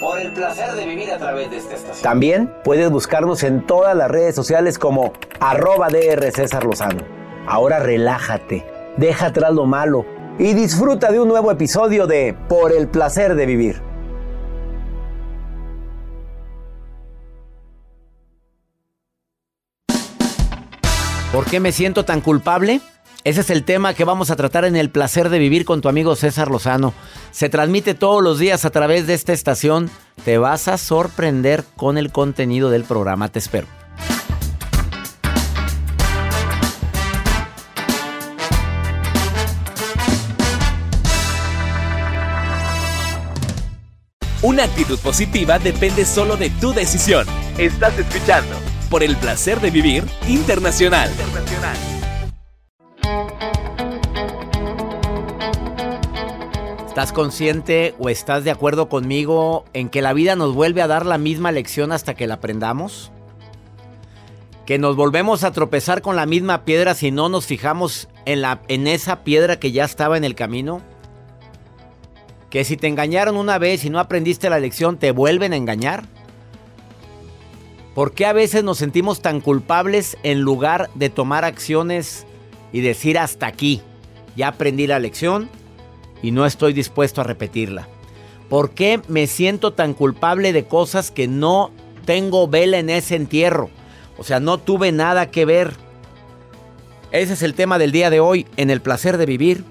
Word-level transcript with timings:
Por 0.00 0.18
el 0.18 0.32
placer 0.32 0.72
de 0.72 0.86
vivir 0.86 1.10
a 1.12 1.18
través 1.18 1.50
de 1.50 1.58
esta 1.58 1.74
estación. 1.74 2.02
También 2.02 2.52
puedes 2.64 2.90
buscarnos 2.90 3.42
en 3.42 3.66
todas 3.66 3.96
las 3.96 4.10
redes 4.10 4.34
sociales 4.34 4.78
como 4.78 5.12
arroba 5.40 5.88
DR 5.88 6.30
César 6.32 6.64
Lozano. 6.64 7.02
Ahora 7.46 7.80
relájate, 7.80 8.64
deja 8.96 9.26
atrás 9.26 9.52
lo 9.52 9.66
malo 9.66 10.04
y 10.38 10.54
disfruta 10.54 11.10
de 11.10 11.20
un 11.20 11.28
nuevo 11.28 11.50
episodio 11.50 12.06
de 12.06 12.36
Por 12.48 12.72
el 12.72 12.88
placer 12.88 13.34
de 13.34 13.46
vivir. 13.46 13.82
¿Por 21.32 21.46
qué 21.46 21.60
me 21.60 21.72
siento 21.72 22.04
tan 22.04 22.20
culpable? 22.20 22.80
Ese 23.24 23.42
es 23.42 23.50
el 23.50 23.62
tema 23.62 23.94
que 23.94 24.04
vamos 24.04 24.30
a 24.30 24.36
tratar 24.36 24.64
en 24.64 24.74
el 24.74 24.90
placer 24.90 25.28
de 25.28 25.38
vivir 25.38 25.64
con 25.64 25.80
tu 25.80 25.88
amigo 25.88 26.16
César 26.16 26.50
Lozano. 26.50 26.92
Se 27.30 27.48
transmite 27.48 27.94
todos 27.94 28.22
los 28.22 28.40
días 28.40 28.64
a 28.64 28.70
través 28.70 29.06
de 29.06 29.14
esta 29.14 29.32
estación. 29.32 29.90
Te 30.24 30.38
vas 30.38 30.66
a 30.66 30.76
sorprender 30.76 31.64
con 31.76 31.98
el 31.98 32.10
contenido 32.10 32.68
del 32.68 32.82
programa. 32.82 33.28
Te 33.28 33.38
espero. 33.38 33.68
Una 44.42 44.64
actitud 44.64 44.98
positiva 44.98 45.60
depende 45.60 46.04
solo 46.04 46.36
de 46.36 46.50
tu 46.50 46.72
decisión. 46.72 47.24
Estás 47.56 47.96
escuchando 47.96 48.56
por 48.90 49.04
el 49.04 49.16
placer 49.16 49.60
de 49.60 49.70
vivir 49.70 50.04
internacional. 50.26 51.08
internacional. 51.12 51.91
¿Estás 56.92 57.14
consciente 57.14 57.94
o 57.98 58.10
estás 58.10 58.44
de 58.44 58.50
acuerdo 58.50 58.90
conmigo 58.90 59.64
en 59.72 59.88
que 59.88 60.02
la 60.02 60.12
vida 60.12 60.36
nos 60.36 60.54
vuelve 60.54 60.82
a 60.82 60.86
dar 60.86 61.06
la 61.06 61.16
misma 61.16 61.50
lección 61.50 61.90
hasta 61.90 62.12
que 62.12 62.26
la 62.26 62.34
aprendamos? 62.34 63.10
Que 64.66 64.78
nos 64.78 64.94
volvemos 64.94 65.42
a 65.42 65.52
tropezar 65.52 66.02
con 66.02 66.16
la 66.16 66.26
misma 66.26 66.66
piedra 66.66 66.92
si 66.92 67.10
no 67.10 67.30
nos 67.30 67.46
fijamos 67.46 68.10
en, 68.26 68.42
la, 68.42 68.60
en 68.68 68.86
esa 68.86 69.24
piedra 69.24 69.58
que 69.58 69.72
ya 69.72 69.86
estaba 69.86 70.18
en 70.18 70.24
el 70.24 70.34
camino. 70.34 70.82
Que 72.50 72.62
si 72.62 72.76
te 72.76 72.88
engañaron 72.88 73.38
una 73.38 73.56
vez 73.56 73.86
y 73.86 73.88
no 73.88 73.98
aprendiste 73.98 74.50
la 74.50 74.60
lección, 74.60 74.98
te 74.98 75.12
vuelven 75.12 75.54
a 75.54 75.56
engañar. 75.56 76.04
¿Por 77.94 78.12
qué 78.12 78.26
a 78.26 78.34
veces 78.34 78.64
nos 78.64 78.76
sentimos 78.76 79.22
tan 79.22 79.40
culpables 79.40 80.18
en 80.24 80.42
lugar 80.42 80.90
de 80.94 81.08
tomar 81.08 81.46
acciones 81.46 82.26
y 82.70 82.82
decir 82.82 83.18
hasta 83.18 83.46
aquí? 83.46 83.80
Ya 84.36 84.48
aprendí 84.48 84.86
la 84.86 84.98
lección, 84.98 85.48
y 86.22 86.30
no 86.30 86.46
estoy 86.46 86.72
dispuesto 86.72 87.20
a 87.20 87.24
repetirla? 87.24 87.88
¿Por 88.48 88.70
qué 88.70 89.00
me 89.08 89.26
siento 89.26 89.72
tan 89.72 89.94
culpable 89.94 90.52
de 90.52 90.64
cosas 90.64 91.10
que 91.10 91.26
no 91.26 91.70
tengo 92.04 92.48
vela 92.48 92.78
en 92.78 92.90
ese 92.90 93.16
entierro? 93.16 93.70
O 94.18 94.24
sea, 94.24 94.40
no 94.40 94.58
tuve 94.58 94.92
nada 94.92 95.30
que 95.30 95.44
ver. 95.44 95.74
Ese 97.10 97.32
es 97.32 97.42
el 97.42 97.54
tema 97.54 97.78
del 97.78 97.92
día 97.92 98.10
de 98.10 98.20
hoy 98.20 98.46
en 98.56 98.70
el 98.70 98.80
placer 98.80 99.16
de 99.16 99.26
vivir. 99.26 99.64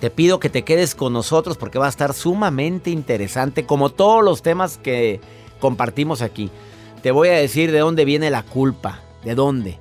Te 0.00 0.10
pido 0.10 0.40
que 0.40 0.50
te 0.50 0.62
quedes 0.62 0.94
con 0.94 1.12
nosotros 1.14 1.56
porque 1.56 1.78
va 1.78 1.86
a 1.86 1.90
estar 1.90 2.12
sumamente 2.12 2.90
interesante 2.90 3.64
como 3.64 3.88
todos 3.88 4.22
los 4.22 4.42
temas 4.42 4.76
que 4.76 5.20
compartimos 5.58 6.20
aquí. 6.20 6.50
Te 7.02 7.12
voy 7.12 7.28
a 7.28 7.32
decir 7.32 7.72
de 7.72 7.78
dónde 7.78 8.04
viene 8.04 8.30
la 8.30 8.42
culpa, 8.42 9.00
de 9.24 9.34
dónde. 9.34 9.78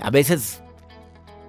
A 0.00 0.10
veces 0.10 0.62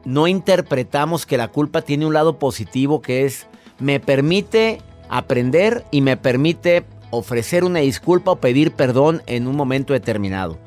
no 0.06 0.28
interpretamos 0.28 1.26
que 1.26 1.38
la 1.38 1.50
culpa 1.50 1.82
tiene 1.82 2.06
un 2.06 2.14
lado 2.14 2.40
positivo 2.40 3.02
que 3.02 3.26
es 3.26 3.48
me 3.80 4.00
permite 4.00 4.82
aprender 5.10 5.86
y 5.92 6.02
me 6.02 6.18
permite 6.18 6.86
ofrecer 7.12 7.64
una 7.64 7.80
disculpa 7.80 8.32
o 8.32 8.36
pedir 8.38 8.72
perdón 8.72 9.22
en 9.28 9.48
un 9.48 9.56
momento 9.56 9.94
determinado. 9.94 10.58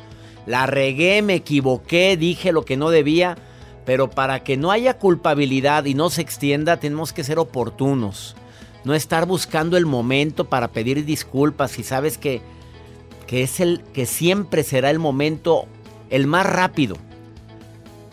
La 0.47 0.67
regué, 0.67 1.23
me 1.23 1.35
equivoqué, 1.35 2.17
dije 2.17 2.53
lo 2.53 2.65
que 2.65 2.77
no 2.77 2.91
debía, 2.91 3.37
pero 3.85 4.11
para 4.11 4.43
que 4.43 4.57
no 4.57 4.71
haya 4.71 4.99
culpabilidad 4.99 5.85
y 5.85 5.95
no 5.95 6.11
se 6.11 6.23
extienda 6.23 6.79
tenemos 6.79 7.13
que 7.13 7.25
ser 7.25 7.39
oportunos. 7.39 8.37
No 8.85 8.95
estar 8.95 9.27
buscando 9.27 9.77
el 9.77 9.85
momento 9.85 10.47
para 10.47 10.69
pedir 10.69 11.05
disculpas 11.05 11.73
si 11.73 11.83
sabes 11.83 12.17
que, 12.17 12.41
que 13.27 13.43
es 13.43 13.61
el 13.61 13.83
que 13.93 14.07
siempre 14.07 14.63
será 14.63 14.91
el 14.91 14.99
momento 14.99 15.67
el 16.09 16.27
más 16.27 16.47
rápido 16.47 16.97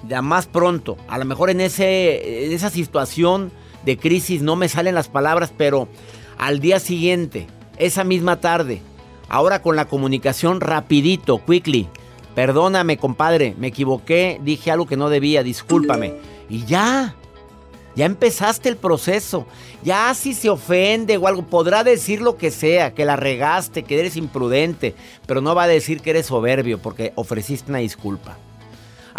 ya 0.07 0.21
más 0.21 0.47
pronto. 0.47 0.97
A 1.07 1.17
lo 1.17 1.25
mejor 1.25 1.49
en, 1.49 1.61
ese, 1.61 2.53
esa 2.53 2.69
situación 2.69 3.51
de 3.85 3.97
crisis 3.97 4.41
no 4.41 4.55
me 4.55 4.69
salen 4.69 4.95
las 4.95 5.07
palabras, 5.07 5.53
pero 5.55 5.87
al 6.37 6.59
día 6.59 6.79
siguiente, 6.79 7.47
esa 7.77 8.03
misma 8.03 8.39
tarde, 8.39 8.81
ahora 9.29 9.61
con 9.61 9.75
la 9.75 9.85
comunicación 9.85 10.61
rapidito, 10.61 11.43
quickly. 11.45 11.87
Perdóname, 12.35 12.97
compadre, 12.97 13.55
me 13.57 13.67
equivoqué, 13.67 14.39
dije 14.43 14.69
algo 14.69 14.85
que 14.85 14.97
no 14.97 15.09
debía, 15.09 15.41
discúlpame. 15.41 16.13
Y 16.49 16.65
ya, 16.65 17.15
ya 17.95 18.05
empezaste 18.05 18.69
el 18.69 18.77
proceso. 18.77 19.47
Ya 19.81 20.13
si 20.13 20.35
se 20.35 20.49
ofende 20.49 21.17
o 21.17 21.25
algo, 21.25 21.47
podrá 21.47 21.83
decir 21.83 22.21
lo 22.21 22.37
que 22.37 22.51
sea, 22.51 22.93
que 22.93 23.05
la 23.05 23.15
regaste, 23.15 23.81
que 23.81 23.99
eres 23.99 24.17
imprudente, 24.17 24.93
pero 25.25 25.41
no 25.41 25.55
va 25.55 25.63
a 25.63 25.67
decir 25.67 26.01
que 26.01 26.11
eres 26.11 26.27
soberbio 26.27 26.77
porque 26.79 27.11
ofreciste 27.15 27.71
una 27.71 27.79
disculpa. 27.79 28.37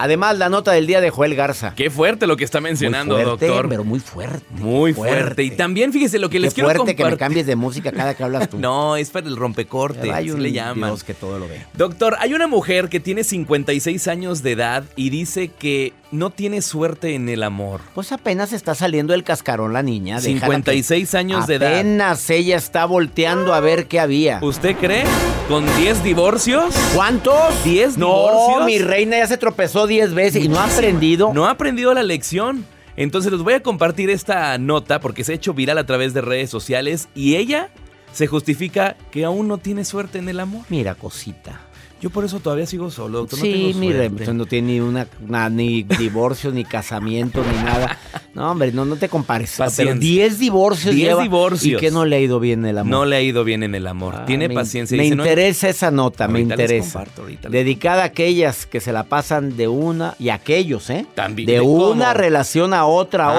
Además, 0.01 0.39
la 0.39 0.49
nota 0.49 0.71
del 0.71 0.87
día 0.87 1.01
de 1.01 1.11
Joel 1.11 1.35
Garza. 1.35 1.75
Qué 1.75 1.91
fuerte 1.91 2.29
lo 2.29 2.37
que 2.37 2.45
está 2.45 2.61
mencionando, 2.61 3.17
muy 3.17 3.25
fuerte, 3.25 3.47
doctor. 3.47 3.69
Pero 3.69 3.83
muy 3.83 3.99
fuerte. 3.99 4.47
Muy 4.51 4.95
fuerte. 4.95 5.43
Y 5.43 5.51
también 5.51 5.93
fíjese 5.93 6.21
lo 6.21 6.31
que 6.31 6.39
les 6.39 6.55
quiero 6.55 6.69
fuerte 6.69 6.79
compartir. 6.79 7.05
que 7.05 7.11
me 7.11 7.17
cambies 7.17 7.47
de 7.47 7.57
música 7.57 7.91
cada 7.91 8.15
que 8.15 8.23
hablas 8.23 8.49
tú. 8.49 8.59
no, 8.61 8.97
es 8.97 9.11
para 9.11 9.27
el 9.27 9.37
rompecorte. 9.37 10.13
Hay 10.13 10.31
un 10.31 10.41
le 10.41 10.53
llaman. 10.53 10.91
Dios 10.91 11.03
que 11.03 11.15
todo 11.15 11.41
lo 11.41 11.49
ve. 11.49 11.63
Doctor, 11.75 12.17
hay 12.21 12.33
una 12.33 12.47
mujer 12.47 12.89
que 12.89 13.01
tiene 13.01 13.25
56 13.25 14.07
años 14.07 14.45
de 14.45 14.53
edad 14.53 14.85
y 14.95 15.11
dice 15.11 15.49
que 15.49 15.95
no 16.11 16.31
tiene 16.31 16.63
suerte 16.63 17.15
en 17.15 17.29
el 17.29 17.43
amor. 17.43 17.81
Pues 17.95 18.13
apenas 18.13 18.53
está 18.53 18.75
saliendo 18.75 19.13
el 19.15 19.25
cascarón 19.25 19.73
la 19.73 19.83
niña. 19.83 20.21
déjala 20.21 20.41
56 20.41 21.11
que- 21.11 21.17
años 21.17 21.47
de 21.47 21.57
edad. 21.57 21.75
Apenas 21.75 22.31
ella 22.31 22.57
está 22.57 22.85
volteando 22.87 23.53
a 23.55 23.61
ver 23.61 23.87
qué 23.89 24.01
había. 24.01 24.39
¿Usted 24.43 24.77
cree? 24.77 25.05
¿Con 25.49 25.67
10 25.77 26.03
divorcios? 26.03 26.75
¿Cuántos? 26.95 27.63
10 27.65 27.99
No, 27.99 28.07
divorcios. 28.07 28.67
mi 28.67 28.79
reina 28.79 29.19
ya 29.19 29.27
se 29.27 29.37
tropezó 29.37 29.87
10 29.87 30.15
veces 30.15 30.45
y 30.45 30.49
no 30.49 30.59
ha 30.59 30.65
aprendido. 30.65 31.33
No 31.35 31.47
ha 31.47 31.51
aprendido 31.51 31.93
la 31.95 32.03
lección. 32.03 32.65
Entonces 32.97 33.31
les 33.31 33.43
voy 33.43 33.55
a 33.55 33.63
compartir 33.63 34.11
esta 34.11 34.59
nota 34.59 35.01
porque 35.01 35.23
se 35.25 35.33
ha 35.33 35.35
hecho 35.37 35.55
viral 35.55 35.79
a 35.79 35.87
través 35.87 36.15
de 36.15 36.21
redes 36.21 36.51
sociales 36.51 37.09
y 37.15 37.37
ella 37.37 37.69
se 38.13 38.27
justifica 38.27 38.97
que 39.13 39.25
aún 39.25 39.47
no 39.47 39.59
tiene 39.59 39.85
suerte 39.85 40.19
en 40.19 40.29
el 40.29 40.41
amor. 40.41 40.63
Mira, 40.69 40.95
cosita. 40.97 41.61
Yo 42.01 42.11
por 42.11 42.25
eso 42.25 42.39
todavía 42.39 42.67
sigo 42.67 42.91
solo, 42.91 43.19
doctor. 43.19 43.39
no 43.41 43.45
sí, 43.45 43.53
tengo 43.53 43.79
mire, 43.79 44.07
usted 44.09 44.33
no 44.33 44.47
tiene 44.47 44.73
ni 44.75 44.81
una, 44.81 45.07
na- 45.27 45.49
ni 45.51 45.83
divorcio, 45.83 46.53
ni 46.53 46.65
casamiento, 46.65 47.43
ni 47.45 47.63
nada. 47.65 47.99
No, 48.39 48.53
hombre, 48.53 48.71
no, 48.71 48.85
no 48.85 48.95
te 48.97 49.09
compares. 49.09 49.57
Paciencia. 49.57 49.85
Pero 49.95 49.99
10 50.01 50.39
divorcios 50.39 50.95
10 50.95 51.09
lleva, 51.09 51.23
divorcios. 51.23 51.65
Y 51.83 51.85
que 51.85 51.91
no 51.91 52.05
le 52.05 52.17
ha 52.17 52.21
ido 52.21 52.39
bien 52.39 52.65
el 52.65 52.79
amor. 52.79 52.91
No 52.91 53.05
le 53.05 53.17
ha 53.17 53.21
ido 53.21 53.43
bien 53.43 53.65
en 53.65 53.75
el 53.75 53.87
amor. 53.87 54.15
Ah, 54.17 54.25
Tiene 54.27 54.47
me- 54.49 54.55
paciencia. 54.55 54.97
Me 54.97 55.03
Dice, 55.03 55.17
no, 55.17 55.25
interesa 55.25 55.69
esa 55.69 55.91
nota, 55.91 56.29
me 56.29 56.39
Ahorita 56.39 56.55
interesa. 56.55 57.05
comparto, 57.05 57.27
Dedicada 57.51 58.03
a 58.03 58.07
aquellas 58.07 58.65
que 58.67 58.81
se 58.81 58.93
la 58.93 59.03
pasan 59.05 59.57
de 59.57 59.67
una 59.67 60.15
y 60.21 60.29
aquellos, 60.29 60.89
¿eh? 60.91 61.05
También, 61.17 61.47
De 61.49 61.61
una 61.61 62.15
relación 62.15 62.75
a 62.75 62.87
otra, 62.87 63.27
a 63.27 63.29
Ah, 63.31 63.39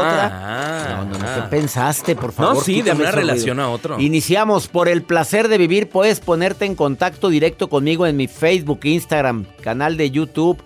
otra. 0.82 0.98
No, 0.98 1.06
no, 1.06 1.18
no. 1.18 1.26
ah. 1.26 1.36
¿Qué 1.36 1.42
pensaste, 1.56 2.16
por 2.18 2.34
favor? 2.34 2.56
No, 2.56 2.62
sí, 2.62 2.82
de 2.82 2.92
una 2.92 3.12
relación 3.12 3.56
ruido. 3.58 3.70
a 3.70 3.74
otro. 3.74 4.00
Iniciamos. 4.02 4.68
Por 4.68 4.90
el 4.90 5.02
placer 5.04 5.48
de 5.48 5.58
vivir, 5.58 5.88
puedes 5.88 6.20
ponerte 6.20 6.66
en 6.66 6.76
contacto 6.76 7.30
directo 7.30 7.70
conmigo 7.70 8.06
en 8.06 8.18
mi 8.18 8.28
Facebook, 8.28 8.82
Instagram, 8.84 9.46
canal 9.62 9.96
de 9.96 10.12
YouTube, 10.12 10.62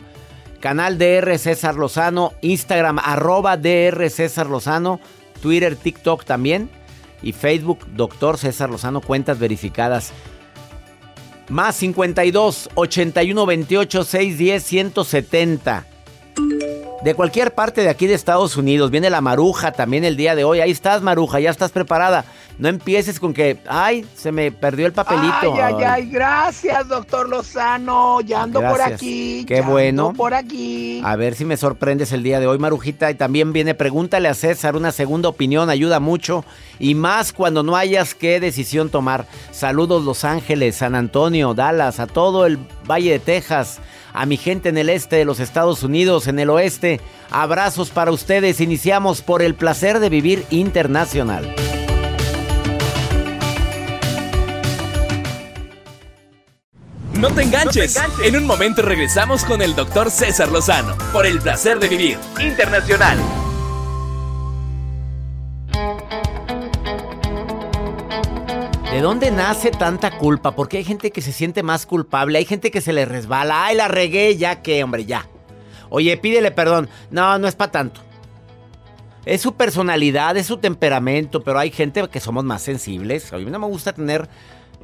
canal 0.64 0.98
DR 0.98 1.38
César 1.40 1.76
Lozano, 1.76 2.32
Instagram, 2.40 2.98
arroba 2.98 3.58
DR 3.58 4.10
César 4.10 4.48
Lozano, 4.50 5.02
Twitter, 5.42 5.76
TikTok 5.76 6.24
también, 6.24 6.70
y 7.22 7.34
Facebook, 7.34 7.86
Doctor 7.88 8.38
César 8.38 8.70
Lozano, 8.70 9.02
cuentas 9.02 9.38
verificadas. 9.40 10.14
Más 11.50 11.76
52 11.76 12.70
81 12.76 13.46
28 13.46 14.04
610 14.06 14.64
170. 14.64 15.86
De 17.04 17.16
cualquier 17.16 17.54
parte 17.54 17.82
de 17.82 17.90
aquí 17.90 18.08
de 18.08 18.14
Estados 18.14 18.56
Unidos. 18.56 18.90
Viene 18.90 19.10
la 19.10 19.20
Maruja 19.20 19.74
también 19.74 20.06
el 20.06 20.16
día 20.16 20.36
de 20.36 20.46
hoy. 20.46 20.62
Ahí 20.62 20.72
estás, 20.72 21.02
Maruja, 21.02 21.42
ya 21.42 21.50
estás 21.50 21.72
preparada. 21.72 22.24
No 22.58 22.70
empieces 22.70 23.20
con 23.20 23.34
que, 23.34 23.58
ay, 23.68 24.06
se 24.16 24.32
me 24.32 24.54
perdió 24.54 24.86
el 24.86 24.94
papelito. 24.94 25.54
Ay, 25.54 25.60
ay, 25.60 25.84
ay, 25.84 26.10
gracias, 26.10 26.88
doctor 26.88 27.28
Lozano. 27.28 28.22
Ya 28.22 28.44
ando 28.44 28.62
por 28.62 28.82
aquí. 28.82 29.44
Qué 29.46 29.60
bueno. 29.60 30.14
por 30.14 30.34
aquí. 30.34 31.02
A 31.04 31.18
ver 31.18 31.36
si 31.36 31.44
me 31.44 31.58
sorprendes 31.58 32.14
el 32.14 32.24
día 32.24 32.40
de 32.40 32.48
hoy, 32.48 32.58
Marujita. 32.58 33.12
Y 33.12 33.16
también 33.16 33.52
viene, 33.52 33.76
pregúntale 33.76 34.30
a 34.30 34.34
César, 34.34 34.78
una 34.78 34.94
segunda 34.94 35.28
opinión 35.28 35.70
ayuda 35.70 36.00
mucho. 36.00 36.46
Y 36.80 36.96
más 36.96 37.34
cuando 37.34 37.64
no 37.64 37.76
hayas 37.76 38.16
qué 38.16 38.40
decisión 38.40 38.90
tomar. 38.90 39.26
Saludos 39.52 40.06
Los 40.06 40.24
Ángeles, 40.24 40.78
San 40.78 40.96
Antonio, 40.96 41.54
Dallas, 41.54 42.00
a 42.00 42.08
todo 42.08 42.46
el 42.46 42.60
Valle 42.90 43.12
de 43.12 43.20
Texas, 43.20 43.82
a 44.14 44.26
mi 44.26 44.38
gente 44.38 44.70
en 44.70 44.78
el 44.78 44.90
este 44.90 45.18
de 45.18 45.26
los 45.26 45.40
Estados 45.40 45.84
Unidos, 45.84 46.28
en 46.28 46.40
el 46.40 46.50
oeste. 46.50 47.02
Abrazos 47.32 47.90
para 47.90 48.12
ustedes. 48.12 48.62
Iniciamos 48.62 49.22
por 49.22 49.42
el 49.42 49.56
placer 49.56 50.00
de 50.00 50.10
vivir 50.10 50.46
internacional. 50.52 51.54
No 57.20 57.30
te, 57.30 57.44
enganches. 57.44 57.98
En 58.24 58.36
un 58.36 58.46
momento 58.46 58.82
regresamos 58.82 59.46
con 59.46 59.62
el 59.62 59.76
doctor 59.76 60.12
César 60.12 60.52
Lozano 60.52 60.96
por 61.14 61.26
el 61.26 61.40
placer 61.40 61.80
de 61.80 61.88
vivir 61.88 62.18
internacional. 62.40 63.18
¿De 68.94 69.02
dónde 69.02 69.32
nace 69.32 69.72
tanta 69.72 70.20
culpa? 70.20 70.56
Porque 70.56 70.78
hay 70.78 70.84
gente 70.84 71.10
que 71.10 71.24
se 71.24 71.32
siente 71.32 71.64
más 71.64 71.88
culpable, 71.88 72.38
hay 72.38 72.46
gente 72.46 72.70
que 72.70 72.80
se 72.80 72.94
le 72.94 73.06
resbala. 73.06 73.66
Ay, 73.66 73.76
la 73.76 73.88
regué, 73.88 74.38
ya 74.38 74.62
que, 74.62 74.84
hombre, 74.84 75.06
ya. 75.06 75.28
Oye, 75.90 76.16
pídele 76.16 76.52
perdón. 76.52 76.88
No, 77.10 77.40
no 77.40 77.48
es 77.48 77.56
para 77.56 77.72
tanto. 77.72 78.02
Es 79.26 79.42
su 79.42 79.56
personalidad, 79.56 80.38
es 80.38 80.46
su 80.46 80.58
temperamento, 80.58 81.44
pero 81.44 81.58
hay 81.58 81.72
gente 81.72 82.08
que 82.08 82.20
somos 82.20 82.44
más 82.44 82.62
sensibles. 82.62 83.34
A 83.34 83.38
mí 83.38 83.46
no 83.46 83.58
me 83.58 83.66
gusta 83.66 83.94
tener 83.94 84.30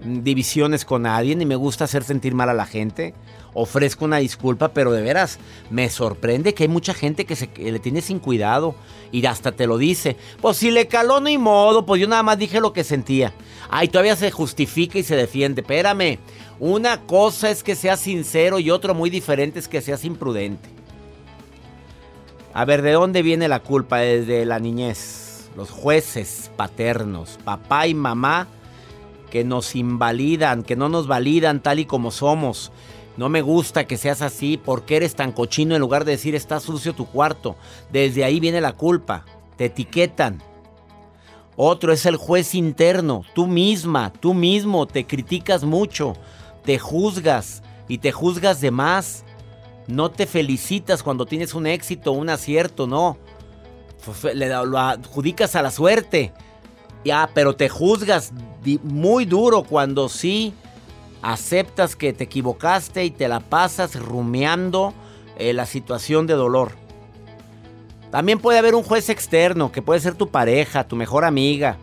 divisiones 0.04 0.86
con 0.86 1.04
nadie, 1.04 1.36
ni 1.36 1.46
me 1.46 1.56
gusta 1.56 1.86
hacer 1.86 2.04
sentir 2.04 2.34
mal 2.34 2.50
a 2.50 2.54
la 2.54 2.66
gente. 2.66 3.14
Ofrezco 3.54 4.06
una 4.06 4.18
disculpa, 4.18 4.70
pero 4.70 4.92
de 4.92 5.02
veras 5.02 5.40
me 5.70 5.90
sorprende 5.90 6.54
que 6.54 6.64
hay 6.64 6.70
mucha 6.70 6.94
gente 6.94 7.26
que, 7.26 7.36
se, 7.36 7.50
le 7.58 7.80
tiene 7.80 8.02
sin 8.02 8.20
cuidado 8.20 8.76
y 9.12 9.26
hasta 9.26 9.52
te 9.52 9.68
lo 9.68 9.78
dice. 9.78 10.18
Pues 10.42 10.58
si 10.58 10.72
le 10.72 10.88
caló, 10.88 11.18
hay 11.18 11.38
modo, 11.38 11.86
pues 11.86 12.02
yo 12.02 12.08
nada 12.08 12.24
más 12.24 12.38
dije 12.38 12.62
lo 12.62 12.74
que 12.74 12.84
sentía. 12.84 13.34
Ay, 13.70 13.88
todavía 13.88 14.16
se 14.16 14.32
justifica 14.32 15.00
y 15.00 15.04
se 15.04 15.16
defiende. 15.16 15.62
Espérame, 15.62 16.20
una 16.60 17.02
cosa 17.02 17.50
es 17.50 17.64
que 17.64 17.76
seas 17.76 18.00
sincero 18.00 18.60
y 18.60 18.72
otro 18.72 18.94
muy 18.94 19.10
diferente 19.10 19.60
es 19.60 19.68
que 19.68 19.82
seas 19.82 20.06
imprudente. 20.06 20.70
A 22.54 22.66
ver, 22.66 22.82
¿de 22.82 22.92
dónde 22.92 23.22
viene 23.22 23.48
la 23.48 23.60
culpa? 23.62 24.00
Desde 24.00 24.46
la 24.46 24.60
niñez. 24.60 25.50
Los 25.56 25.72
jueces 25.72 26.52
paternos, 26.56 27.38
papá 27.44 27.88
y 27.88 27.94
mamá 27.94 28.48
que 29.30 29.44
nos 29.44 29.76
invalidan, 29.76 30.64
que 30.64 30.76
no 30.76 30.90
nos 30.90 31.08
validan 31.08 31.62
tal 31.62 31.80
y 31.80 31.86
como 31.86 32.12
somos. 32.12 32.72
No 33.18 33.28
me 33.30 33.42
gusta 33.42 33.86
que 33.86 33.98
seas 33.98 34.22
así, 34.22 34.58
porque 34.58 34.96
eres 34.96 35.16
tan 35.16 35.32
cochino 35.32 35.76
en 35.76 35.82
lugar 35.82 36.06
de 36.06 36.14
decir 36.14 36.36
está 36.36 36.60
sucio 36.60 36.94
tu 36.94 37.06
cuarto? 37.06 37.56
Desde 37.92 38.24
ahí 38.24 38.40
viene 38.40 38.62
la 38.62 38.74
culpa, 38.74 39.26
te 39.58 39.66
etiquetan. 39.66 40.42
Otro 41.56 41.92
es 41.92 42.06
el 42.06 42.16
juez 42.16 42.56
interno, 42.56 43.24
tú 43.36 43.46
misma, 43.46 44.14
tú 44.14 44.34
mismo 44.34 44.88
te 44.88 45.06
criticas 45.06 45.66
mucho, 45.66 46.14
te 46.64 46.80
juzgas 46.80 47.62
y 47.90 47.98
te 47.98 48.14
juzgas 48.14 48.62
de 48.62 48.72
más. 48.72 49.26
No 49.88 50.12
te 50.12 50.26
felicitas 50.26 51.04
cuando 51.04 51.26
tienes 51.26 51.54
un 51.54 51.68
éxito, 51.68 52.14
un 52.14 52.30
acierto, 52.30 52.88
no. 52.88 53.18
Lo 54.34 54.80
adjudicas 54.80 55.56
a 55.58 55.62
la 55.62 55.72
suerte. 55.72 56.32
Ya, 57.04 57.30
pero 57.34 57.56
te 57.56 57.68
juzgas 57.68 58.32
muy 58.84 59.26
duro 59.26 59.64
cuando 59.64 60.10
sí 60.10 60.54
aceptas 61.22 61.96
que 61.96 62.14
te 62.14 62.26
equivocaste 62.26 63.04
y 63.06 63.12
te 63.12 63.28
la 63.28 63.40
pasas 63.40 63.96
rumiando 63.96 64.94
eh, 65.38 65.54
la 65.54 65.66
situación 65.66 66.28
de 66.28 66.34
dolor. 66.34 66.72
También 68.12 68.40
puede 68.40 68.60
haber 68.60 68.76
un 68.76 68.84
juez 68.84 69.10
externo, 69.10 69.72
que 69.72 69.82
puede 69.82 70.00
ser 70.00 70.16
tu 70.16 70.30
pareja, 70.30 70.88
tu 70.88 70.96
mejor 70.96 71.26
amiga, 71.26 71.78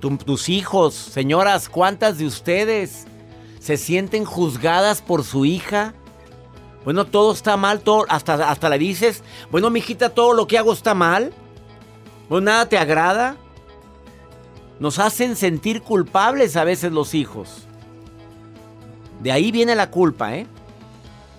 tus 0.00 0.48
hijos. 0.48 0.94
Señoras, 0.94 1.68
¿cuántas 1.68 2.18
de 2.18 2.26
ustedes 2.26 3.06
se 3.60 3.76
sienten 3.76 4.24
juzgadas 4.24 5.02
por 5.02 5.22
su 5.22 5.44
hija? 5.44 5.92
Bueno, 6.84 7.04
todo 7.04 7.32
está 7.32 7.56
mal, 7.56 7.80
todo, 7.80 8.06
hasta, 8.08 8.48
hasta 8.48 8.68
le 8.68 8.78
dices, 8.78 9.22
bueno, 9.50 9.70
mijita, 9.70 10.10
todo 10.10 10.32
lo 10.32 10.46
que 10.46 10.56
hago 10.56 10.72
está 10.72 10.94
mal. 10.94 11.32
Bueno, 12.28 12.46
nada 12.46 12.68
te 12.68 12.78
agrada. 12.78 13.36
Nos 14.78 14.98
hacen 14.98 15.36
sentir 15.36 15.82
culpables 15.82 16.56
a 16.56 16.64
veces 16.64 16.92
los 16.92 17.14
hijos. 17.14 17.66
De 19.22 19.32
ahí 19.32 19.50
viene 19.50 19.74
la 19.74 19.90
culpa, 19.90 20.36
¿eh? 20.36 20.46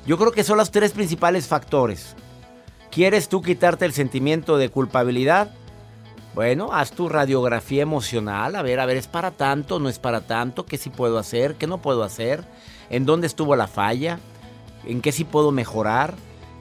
Yo 0.06 0.18
creo 0.18 0.32
que 0.32 0.44
son 0.44 0.58
los 0.58 0.72
tres 0.72 0.92
principales 0.92 1.48
factores. 1.48 2.16
¿Quieres 2.90 3.30
tú 3.30 3.42
quitarte 3.42 3.86
el 3.86 3.94
sentimiento 3.94 4.58
de 4.58 4.70
culpabilidad? 4.70 5.52
Bueno, 6.34 6.72
haz 6.72 6.92
tu 6.92 7.10
radiografía 7.10 7.82
emocional, 7.82 8.56
a 8.56 8.62
ver, 8.62 8.80
a 8.80 8.86
ver, 8.86 8.98
¿es 8.98 9.08
para 9.08 9.32
tanto? 9.32 9.80
¿No 9.80 9.90
es 9.90 10.00
para 10.00 10.22
tanto? 10.22 10.66
¿Qué 10.66 10.78
sí 10.78 10.90
puedo 10.90 11.18
hacer? 11.18 11.56
¿Qué 11.56 11.68
no 11.68 11.80
puedo 11.80 12.04
hacer? 12.04 12.44
¿En 12.90 13.06
dónde 13.06 13.28
estuvo 13.28 13.56
la 13.56 13.68
falla? 13.68 14.20
¿En 14.86 15.02
qué 15.02 15.12
sí 15.12 15.24
puedo 15.24 15.52
mejorar? 15.52 16.16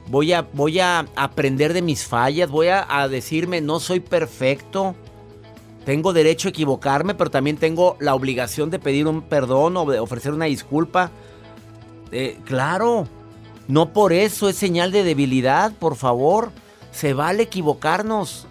Voy 0.08 0.32
a, 0.32 0.42
voy 0.52 0.80
a 0.80 1.06
aprender 1.14 1.72
de 1.72 1.82
mis 1.82 2.04
fallas, 2.04 2.50
voy 2.50 2.68
a, 2.68 2.86
a 2.88 3.08
decirme, 3.08 3.60
no 3.60 3.80
soy 3.80 4.00
perfecto. 4.00 4.94
Tengo 5.86 6.12
derecho 6.12 6.48
a 6.48 6.50
equivocarme, 6.50 7.14
pero 7.14 7.30
también 7.30 7.58
tengo 7.58 7.96
la 8.00 8.16
obligación 8.16 8.70
de 8.70 8.80
pedir 8.80 9.06
un 9.06 9.22
perdón 9.22 9.76
o 9.76 9.86
de 9.86 10.00
ofrecer 10.00 10.32
una 10.32 10.46
disculpa. 10.46 11.12
Eh, 12.10 12.40
claro, 12.44 13.06
no 13.68 13.92
por 13.92 14.12
eso 14.12 14.48
es 14.48 14.56
señal 14.56 14.90
de 14.90 15.04
debilidad, 15.04 15.72
por 15.74 15.94
favor. 15.94 16.50
Se 16.90 17.14
vale 17.14 17.44
equivocarnos. 17.44 18.48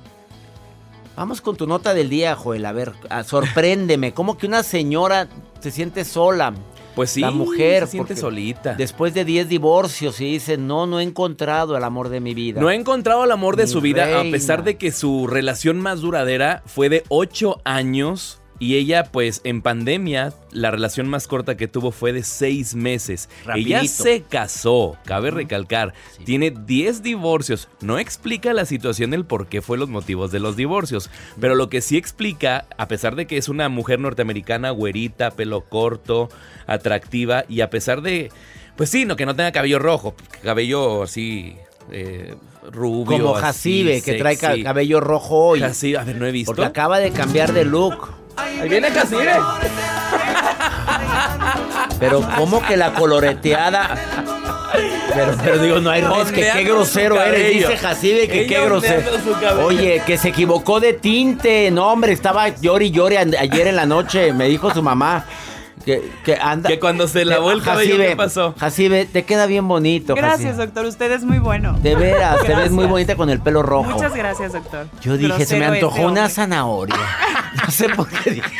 Vamos 1.18 1.42
con 1.42 1.58
tu 1.58 1.68
nota 1.68 1.94
del 1.94 2.10
día, 2.10 2.38
Joel. 2.38 2.66
A 2.66 2.72
ver, 2.72 2.94
sorpréndeme. 3.26 4.14
¿Cómo 4.14 4.38
que 4.38 4.48
una 4.48 4.64
señora 4.64 5.28
se 5.60 5.72
siente 5.72 6.06
sola? 6.06 6.54
Pues 6.96 7.12
sí, 7.12 7.22
la 7.22 7.32
mujer 7.32 7.86
se 7.86 7.92
siente 7.92 8.16
solita. 8.16 8.74
Después 8.76 9.14
de 9.14 9.26
10 9.26 9.50
divorcios 9.50 10.22
y 10.22 10.32
dice, 10.32 10.58
no, 10.58 10.88
no 10.88 11.00
he 11.00 11.04
encontrado 11.04 11.76
el 11.76 11.84
amor 11.84 12.10
de 12.10 12.22
mi 12.22 12.34
vida. 12.34 12.62
No 12.62 12.70
he 12.70 12.76
encontrado 12.76 13.26
el 13.26 13.32
amor 13.32 13.58
de 13.58 13.68
su 13.68 13.82
vida 13.82 14.20
a 14.20 14.24
pesar 14.24 14.64
de 14.64 14.78
que 14.78 14.92
su 14.92 15.28
relación 15.28 15.80
más 15.80 16.00
duradera 16.00 16.64
fue 16.66 16.90
de 16.90 17.04
8 17.10 17.62
años 17.66 18.42
y 18.58 18.76
ella, 18.78 19.04
pues, 19.12 19.42
en 19.44 19.62
pandemia, 19.62 20.34
la 20.52 20.72
relación 20.72 21.10
más 21.10 21.28
corta 21.28 21.58
que 21.58 21.68
tuvo 21.68 21.92
fue 21.92 22.14
de 22.14 22.24
seis 22.24 22.74
meses. 22.74 23.30
Ella 23.54 23.84
se 23.84 24.22
casó, 24.22 24.98
cabe 25.04 25.30
recalcar. 25.30 25.94
Tiene 26.24 26.52
10 26.52 27.04
divorcios. 27.04 27.68
No 27.82 28.00
explica 28.00 28.54
la 28.54 28.66
situación 28.66 29.12
del 29.12 29.26
por 29.26 29.48
qué 29.48 29.62
fue 29.62 29.78
los 29.78 29.90
motivos 29.90 30.32
de 30.32 30.40
los 30.40 30.56
divorcios. 30.56 31.10
Pero 31.40 31.56
lo 31.56 31.68
que 31.68 31.82
sí 31.82 31.98
explica, 31.98 32.66
a 32.78 32.88
pesar 32.88 33.18
de 33.18 33.28
que 33.28 33.36
es 33.36 33.50
una 33.50 33.68
mujer 33.68 34.00
norteamericana, 34.00 34.70
güerita, 34.70 35.32
pelo 35.32 35.62
corto, 35.66 36.30
atractiva, 36.66 37.44
y 37.50 37.60
a 37.60 37.70
pesar 37.70 38.02
de. 38.02 38.32
Pues 38.78 38.90
sí, 38.90 39.04
no, 39.06 39.18
que 39.18 39.26
no 39.26 39.36
tenga 39.36 39.52
cabello 39.52 39.80
rojo, 39.80 40.16
cabello 40.44 41.04
así. 41.04 41.58
Eh, 41.92 42.36
rubio. 42.72 43.18
Como 43.18 43.34
Jacibe, 43.34 44.02
que 44.02 44.14
trae 44.16 44.38
cabello 44.38 45.02
rojo 45.02 45.50
hoy. 45.50 45.60
Jacibe, 45.60 45.98
a 45.98 46.04
ver, 46.04 46.16
no 46.16 46.26
he 46.26 46.32
visto. 46.32 46.52
Porque 46.52 46.66
acaba 46.66 47.00
de 47.00 47.12
cambiar 47.12 47.52
de 47.52 47.66
look. 47.66 48.25
Ahí 48.38 48.70
viene 48.70 48.92
Jacibe. 48.92 49.34
Pero 52.00 52.28
¿cómo 52.38 52.62
que 52.62 52.78
la 52.78 52.94
coloreteada? 52.94 53.98
Pero, 55.14 55.34
pero 55.44 55.58
digo, 55.60 55.80
no 55.80 55.90
hay 55.90 56.04
es 56.22 56.32
que 56.32 56.50
qué 56.52 56.64
grosero 56.64 57.22
eres, 57.22 57.54
dice 57.54 57.78
Jacibe 57.78 58.28
que 58.28 58.48
qué 58.48 58.62
grosero. 58.62 59.04
Oye, 59.64 60.02
que 60.06 60.18
se 60.18 60.30
equivocó 60.30 60.80
de 60.80 60.94
tinte. 60.94 61.72
No, 61.72 61.92
hombre, 61.92 62.12
estaba 62.12 62.50
llori 62.50 62.92
llori 62.92 63.16
ayer 63.16 63.68
en 63.68 63.76
la 63.76 63.86
noche, 63.86 64.34
me 64.34 64.48
dijo 64.48 64.74
su 64.74 64.84
mamá. 64.84 65.26
Que, 65.84 66.10
que, 66.24 66.36
anda, 66.36 66.70
que 66.70 66.80
cuando 66.80 67.08
se 67.08 67.26
lavó 67.26 67.52
el 67.52 67.62
cabello, 67.62 67.98
¿qué 67.98 68.16
pasó? 68.16 68.56
Jacibe, 68.58 69.06
te 69.06 69.24
queda 69.24 69.46
bien 69.46 69.68
bonito. 69.68 70.16
Gracias, 70.16 70.58
doctor. 70.58 70.86
Usted 70.86 71.12
es 71.12 71.24
muy 71.24 71.40
bueno. 71.40 71.78
De 71.82 71.96
veras, 71.96 72.44
te 72.44 72.56
ves 72.56 72.72
muy 72.72 72.86
bonita 72.86 73.16
con 73.16 73.30
el 73.30 73.40
pelo 73.40 73.62
rojo. 73.62 73.92
Muchas 73.92 74.16
gracias, 74.16 74.54
doctor. 74.54 74.88
Yo 75.02 75.18
dije, 75.18 75.46
se 75.46 75.60
me 75.60 75.66
antojó 75.66 76.04
una 76.04 76.30
zanahoria. 76.30 76.96
No 77.56 77.72
sé 77.72 77.88
por 77.90 78.08
qué 78.08 78.32
dije. 78.32 78.52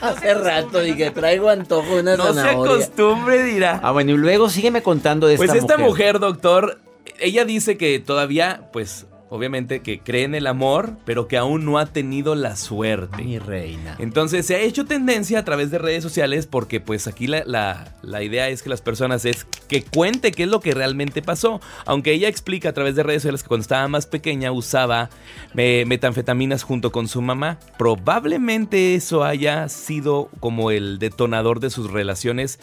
Hace 0.00 0.34
rato 0.34 0.80
dije, 0.80 1.10
traigo 1.10 1.48
antojo 1.48 1.96
una 1.96 2.16
zanahoria. 2.16 2.32
No 2.32 2.42
se 2.42 2.50
acostumbre, 2.50 3.42
dirá. 3.42 3.80
Ah, 3.82 3.92
bueno, 3.92 4.12
y 4.12 4.16
luego 4.16 4.50
sígueme 4.50 4.82
contando 4.82 5.26
de 5.26 5.36
pues 5.36 5.50
esta 5.50 5.56
mujer. 5.56 5.66
Pues 5.66 5.78
esta 5.78 5.90
mujer, 5.90 6.18
doctor, 6.20 6.78
ella 7.18 7.44
dice 7.44 7.76
que 7.76 7.98
todavía, 7.98 8.68
pues, 8.72 9.06
obviamente, 9.28 9.80
que 9.80 9.98
cree 10.00 10.24
en 10.24 10.34
el 10.34 10.46
amor, 10.46 10.92
pero 11.04 11.26
que 11.28 11.36
aún 11.36 11.64
no 11.64 11.78
ha 11.78 11.86
tenido 11.86 12.34
la 12.34 12.56
suerte. 12.56 13.22
Mi 13.22 13.38
reina. 13.38 13.96
Entonces 13.98 14.46
se 14.46 14.54
ha 14.54 14.60
hecho 14.60 14.84
tendencia 14.84 15.38
a 15.40 15.44
través 15.44 15.70
de 15.70 15.78
redes 15.78 16.02
sociales 16.02 16.46
porque 16.46 16.80
pues 16.80 17.06
aquí 17.06 17.26
la, 17.26 17.42
la- 17.44 17.92
la 18.02 18.22
idea 18.22 18.48
es 18.48 18.62
que 18.62 18.68
las 18.68 18.80
personas 18.82 19.24
es 19.24 19.44
que 19.68 19.82
cuente 19.82 20.30
qué 20.32 20.44
es 20.44 20.48
lo 20.48 20.60
que 20.60 20.72
realmente 20.74 21.22
pasó. 21.22 21.60
Aunque 21.86 22.12
ella 22.12 22.28
explica 22.28 22.68
a 22.68 22.72
través 22.72 22.94
de 22.94 23.02
redes 23.02 23.22
sociales 23.22 23.42
que 23.42 23.48
cuando 23.48 23.62
estaba 23.62 23.88
más 23.88 24.06
pequeña 24.06 24.52
usaba 24.52 25.10
eh, 25.56 25.84
metanfetaminas 25.86 26.62
junto 26.62 26.92
con 26.92 27.08
su 27.08 27.20
mamá. 27.22 27.58
Probablemente 27.78 28.94
eso 28.94 29.24
haya 29.24 29.68
sido 29.68 30.30
como 30.40 30.70
el 30.70 30.98
detonador 30.98 31.60
de 31.60 31.70
sus 31.70 31.90
relaciones, 31.90 32.60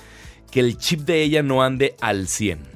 que 0.51 0.62
el 0.62 0.77
chip 0.77 1.01
de 1.01 1.22
ella 1.24 1.43
no 1.43 1.62
ande 1.63 1.96
al 2.00 2.27
100. 2.27 2.73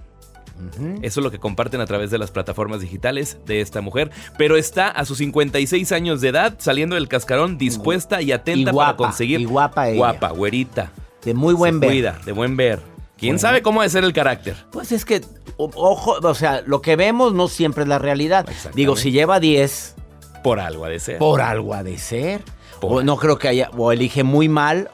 Eso 1.02 1.20
es 1.20 1.24
lo 1.24 1.32
que 1.32 1.40
comparten 1.40 1.82
a 1.82 1.86
través 1.86 2.10
de 2.12 2.18
las 2.18 2.32
plataformas 2.32 2.82
digitales 2.82 3.38
de 3.46 3.62
esta 3.62 3.82
mujer. 3.82 4.12
Pero 4.38 4.58
está 4.58 4.88
a 4.90 5.06
sus 5.06 5.18
56 5.20 5.92
años 5.92 6.22
de 6.22 6.30
edad, 6.30 6.56
saliendo 6.58 6.96
del 6.96 7.08
cascarón, 7.08 7.58
dispuesta 7.58 8.22
y 8.22 8.32
atenta 8.32 8.72
Y 8.72 8.74
guapa, 8.74 8.86
para 8.88 8.98
conseguir. 8.98 9.40
y 9.42 9.46
guapa 9.46 9.90
ella. 9.90 9.98
Guapa, 9.98 10.30
güerita. 10.32 10.92
De 11.24 11.34
muy 11.34 11.54
buen 11.54 11.76
Se 11.76 11.80
ver. 11.80 11.90
Cuida, 11.90 12.20
de 12.26 12.32
buen 12.32 12.56
ver. 12.58 12.82
¿Quién 13.18 13.32
Bueno. 13.34 13.40
sabe 13.40 13.62
cómo 13.62 13.80
va 13.80 13.86
a 13.86 13.90
ser 13.90 14.04
el 14.04 14.14
carácter? 14.14 14.56
Pues 14.72 14.92
es 14.92 15.04
que, 15.04 15.22
ojo, 15.58 16.18
o 16.22 16.36
sea, 16.36 16.62
lo 16.66 16.82
que 16.82 16.96
vemos 16.96 17.34
no 17.34 17.48
siempre 17.48 17.84
es 17.84 17.90
la 17.90 17.98
realidad. 18.00 18.48
Digo, 18.76 18.96
si 18.96 19.12
lleva 19.12 19.40
10, 19.40 19.96
Por 20.44 20.60
algo 20.60 20.86
ha 20.86 20.90
de 20.90 21.00
ser. 21.00 21.18
por 21.18 21.42
algo 21.42 21.74
ha 21.74 21.84
de 21.84 21.98
ser. 21.98 22.44
Por 22.80 22.94
O 23.02 23.04
no 23.04 23.18
creo 23.18 23.40
que 23.40 23.48
haya, 23.48 23.72
o 23.76 23.92
elige 23.92 24.24
muy 24.24 24.48
mal, 24.50 24.92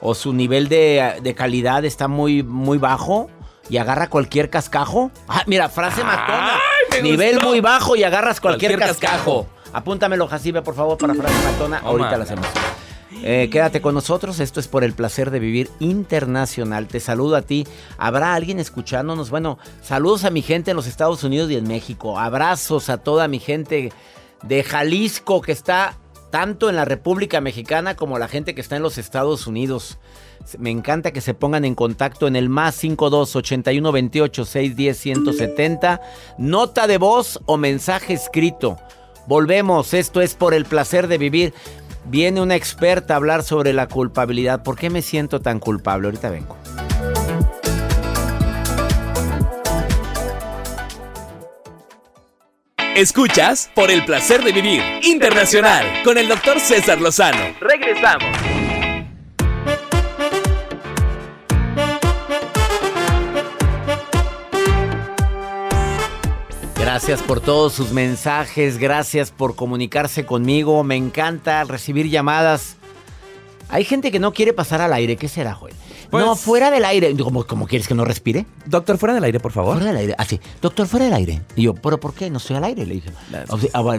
o 0.00 0.14
su 0.14 0.32
nivel 0.32 0.68
de, 0.70 1.16
de 1.22 1.34
calidad 1.34 1.84
está 1.84 2.08
muy, 2.08 2.42
muy 2.42 2.78
bajo 2.78 3.28
y 3.70 3.78
agarra 3.78 4.10
cualquier 4.10 4.50
cascajo. 4.50 5.10
Ah, 5.28 5.44
mira, 5.46 5.68
frase 5.68 6.02
matona. 6.04 6.58
Nivel 7.02 7.34
gustó! 7.36 7.48
muy 7.48 7.60
bajo 7.60 7.96
y 7.96 8.02
agarras 8.04 8.40
cualquier, 8.40 8.72
Cualquier 8.72 8.96
cascajo. 8.96 9.44
cascajo. 9.44 9.60
Apúntamelo, 9.72 10.26
Jacibe, 10.26 10.60
por 10.62 10.74
favor, 10.74 10.98
para 10.98 11.14
frase 11.14 11.34
matona. 11.44 11.78
Ahorita 11.78 12.16
la 12.18 12.24
hacemos. 12.24 12.46
Eh, 13.22 13.48
quédate 13.50 13.80
con 13.80 13.94
nosotros, 13.94 14.38
esto 14.40 14.60
es 14.60 14.68
por 14.68 14.82
el 14.84 14.92
placer 14.94 15.30
de 15.30 15.40
vivir 15.40 15.70
internacional. 15.80 16.86
Te 16.86 17.00
saludo 17.00 17.36
a 17.36 17.42
ti. 17.42 17.66
¿Habrá 17.98 18.34
alguien 18.34 18.58
escuchándonos? 18.60 19.30
Bueno, 19.30 19.58
saludos 19.82 20.24
a 20.24 20.30
mi 20.30 20.42
gente 20.42 20.70
en 20.70 20.76
los 20.76 20.86
Estados 20.86 21.22
Unidos 21.24 21.50
y 21.50 21.56
en 21.56 21.66
México. 21.68 22.18
Abrazos 22.18 22.88
a 22.88 22.98
toda 22.98 23.28
mi 23.28 23.38
gente 23.38 23.92
de 24.42 24.62
Jalisco 24.64 25.40
que 25.42 25.52
está 25.52 25.98
tanto 26.30 26.70
en 26.70 26.76
la 26.76 26.84
República 26.84 27.40
Mexicana 27.40 27.96
como 27.96 28.18
la 28.18 28.28
gente 28.28 28.54
que 28.54 28.60
está 28.60 28.76
en 28.76 28.82
los 28.82 28.96
Estados 28.98 29.46
Unidos. 29.46 29.98
Me 30.58 30.70
encanta 30.70 31.12
que 31.12 31.20
se 31.20 31.34
pongan 31.34 31.64
en 31.64 31.74
contacto 31.74 32.26
en 32.26 32.36
el 32.36 32.48
más 32.48 32.74
52 32.76 33.36
81 33.36 33.92
28 33.92 34.44
610 34.44 34.98
170. 34.98 36.00
Nota 36.38 36.86
de 36.86 36.98
voz 36.98 37.40
o 37.46 37.56
mensaje 37.56 38.14
escrito. 38.14 38.78
Volvemos, 39.26 39.94
esto 39.94 40.20
es 40.20 40.34
por 40.34 40.54
el 40.54 40.64
placer 40.64 41.06
de 41.06 41.18
vivir. 41.18 41.54
Viene 42.06 42.40
una 42.40 42.56
experta 42.56 43.14
a 43.14 43.16
hablar 43.18 43.42
sobre 43.42 43.72
la 43.72 43.86
culpabilidad. 43.86 44.62
¿Por 44.62 44.76
qué 44.76 44.90
me 44.90 45.02
siento 45.02 45.40
tan 45.40 45.60
culpable? 45.60 46.08
Ahorita 46.08 46.30
vengo. 46.30 46.56
Escuchas 52.96 53.70
por 53.74 53.90
el 53.90 54.04
placer 54.04 54.42
de 54.42 54.52
vivir 54.52 54.82
internacional 55.02 55.86
con 56.04 56.18
el 56.18 56.28
doctor 56.28 56.58
César 56.58 57.00
Lozano. 57.00 57.54
Regresamos. 57.60 58.59
Gracias 67.02 67.22
por 67.22 67.40
todos 67.40 67.72
sus 67.72 67.92
mensajes, 67.92 68.76
gracias 68.76 69.30
por 69.30 69.56
comunicarse 69.56 70.26
conmigo. 70.26 70.84
Me 70.84 70.96
encanta 70.96 71.64
recibir 71.64 72.10
llamadas. 72.10 72.76
Hay 73.70 73.84
gente 73.86 74.12
que 74.12 74.18
no 74.18 74.34
quiere 74.34 74.52
pasar 74.52 74.82
al 74.82 74.92
aire. 74.92 75.16
¿Qué 75.16 75.26
será, 75.26 75.54
Joel? 75.54 75.72
Pues- 76.10 76.22
no, 76.22 76.36
fuera 76.36 76.70
del 76.70 76.84
aire. 76.84 77.16
¿Cómo, 77.16 77.46
cómo 77.46 77.66
quieres 77.66 77.88
que 77.88 77.94
no 77.94 78.04
respire? 78.04 78.44
Doctor, 78.66 78.98
fuera 78.98 79.14
del 79.14 79.24
aire, 79.24 79.40
por 79.40 79.50
favor. 79.50 79.76
Fuera 79.78 79.92
del 79.92 79.96
aire. 79.96 80.14
Así, 80.18 80.42
doctor, 80.60 80.86
fuera 80.86 81.06
del 81.06 81.14
aire. 81.14 81.40
Y 81.56 81.62
yo, 81.62 81.74
¿pero 81.74 81.98
por 81.98 82.12
qué? 82.12 82.28
No 82.28 82.36
estoy 82.36 82.56
al 82.56 82.64
aire, 82.64 82.84
le 82.84 82.94
dije. 82.96 83.10
Las- 83.32 83.48
O 83.48 83.58
sea, 83.58 83.70
ah, 83.72 83.98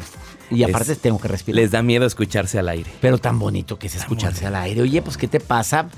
y 0.51 0.61
aparte 0.63 0.89
Les- 0.89 0.99
tengo 0.99 1.19
que 1.19 1.27
respirar. 1.27 1.55
Les 1.55 1.71
da 1.71 1.81
miedo 1.81 2.05
escucharse 2.05 2.59
al 2.59 2.69
aire. 2.69 2.91
Pero 3.01 3.17
tan 3.17 3.39
bonito 3.39 3.79
que 3.79 3.87
es 3.87 3.95
escucharse 3.95 4.45
al 4.45 4.55
aire. 4.55 4.79
Oye, 4.83 5.01
pues, 5.01 5.17
¿qué 5.17 5.27
te 5.27 5.39
pasa? 5.39 5.89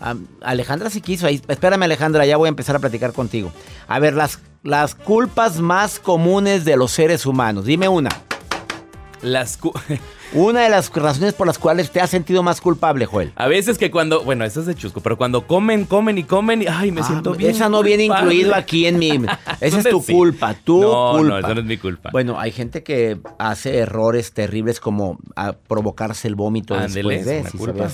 Am, 0.00 0.28
Alejandra 0.40 0.88
sí 0.88 1.00
quiso 1.00 1.26
ahí. 1.26 1.42
Espérame, 1.48 1.82
Alejandra, 1.82 2.24
ya 2.26 2.36
voy 2.36 2.46
a 2.46 2.50
empezar 2.50 2.76
a 2.76 2.78
platicar 2.78 3.12
contigo. 3.12 3.52
A 3.88 3.98
ver, 3.98 4.14
las, 4.14 4.38
las 4.64 4.94
culpas 4.96 5.60
más 5.60 5.98
comunes 6.00 6.64
de 6.64 6.76
los 6.76 6.90
seres 6.90 7.26
humanos. 7.26 7.64
Dime 7.66 7.86
una. 7.88 8.08
Las 9.22 9.56
cu- 9.56 9.72
Una 10.32 10.62
de 10.62 10.68
las 10.68 10.92
razones 10.92 11.32
por 11.32 11.46
las 11.46 11.58
cuales 11.58 11.92
te 11.92 12.00
has 12.00 12.10
sentido 12.10 12.42
más 12.42 12.60
culpable, 12.60 13.06
Joel. 13.06 13.32
A 13.36 13.46
veces 13.46 13.78
que 13.78 13.88
cuando, 13.92 14.24
bueno, 14.24 14.44
eso 14.44 14.58
es 14.60 14.66
de 14.66 14.74
chusco, 14.74 15.00
pero 15.00 15.16
cuando 15.16 15.46
comen, 15.46 15.84
comen 15.84 16.18
y 16.18 16.24
comen 16.24 16.62
y 16.62 16.66
ay, 16.66 16.90
me 16.90 17.02
Ah, 17.02 17.04
siento 17.04 17.34
bien. 17.34 17.52
Esa 17.52 17.68
no 17.68 17.84
viene 17.84 18.04
incluido 18.06 18.52
aquí 18.52 18.86
en 18.86 18.98
mi. 18.98 19.10
Esa 19.60 19.78
es 19.78 19.88
tu 19.88 20.02
Sí. 20.02 20.12
culpa, 20.12 20.54
tu 20.54 20.80
no, 20.80 21.12
culpa. 21.12 21.22
No, 21.28 21.38
eso 21.38 21.54
no 21.54 21.60
es 21.60 21.66
mi 21.66 21.76
culpa. 21.76 22.10
Bueno, 22.10 22.40
hay 22.40 22.50
gente 22.50 22.82
que 22.82 23.18
hace 23.38 23.78
errores 23.78 24.32
terribles 24.32 24.80
como 24.80 25.18
a 25.36 25.52
provocarse 25.52 26.26
el 26.26 26.34
vómito 26.34 26.74
después 26.74 27.24
de, 27.24 27.44
si 27.48 27.56
culpa. 27.56 27.88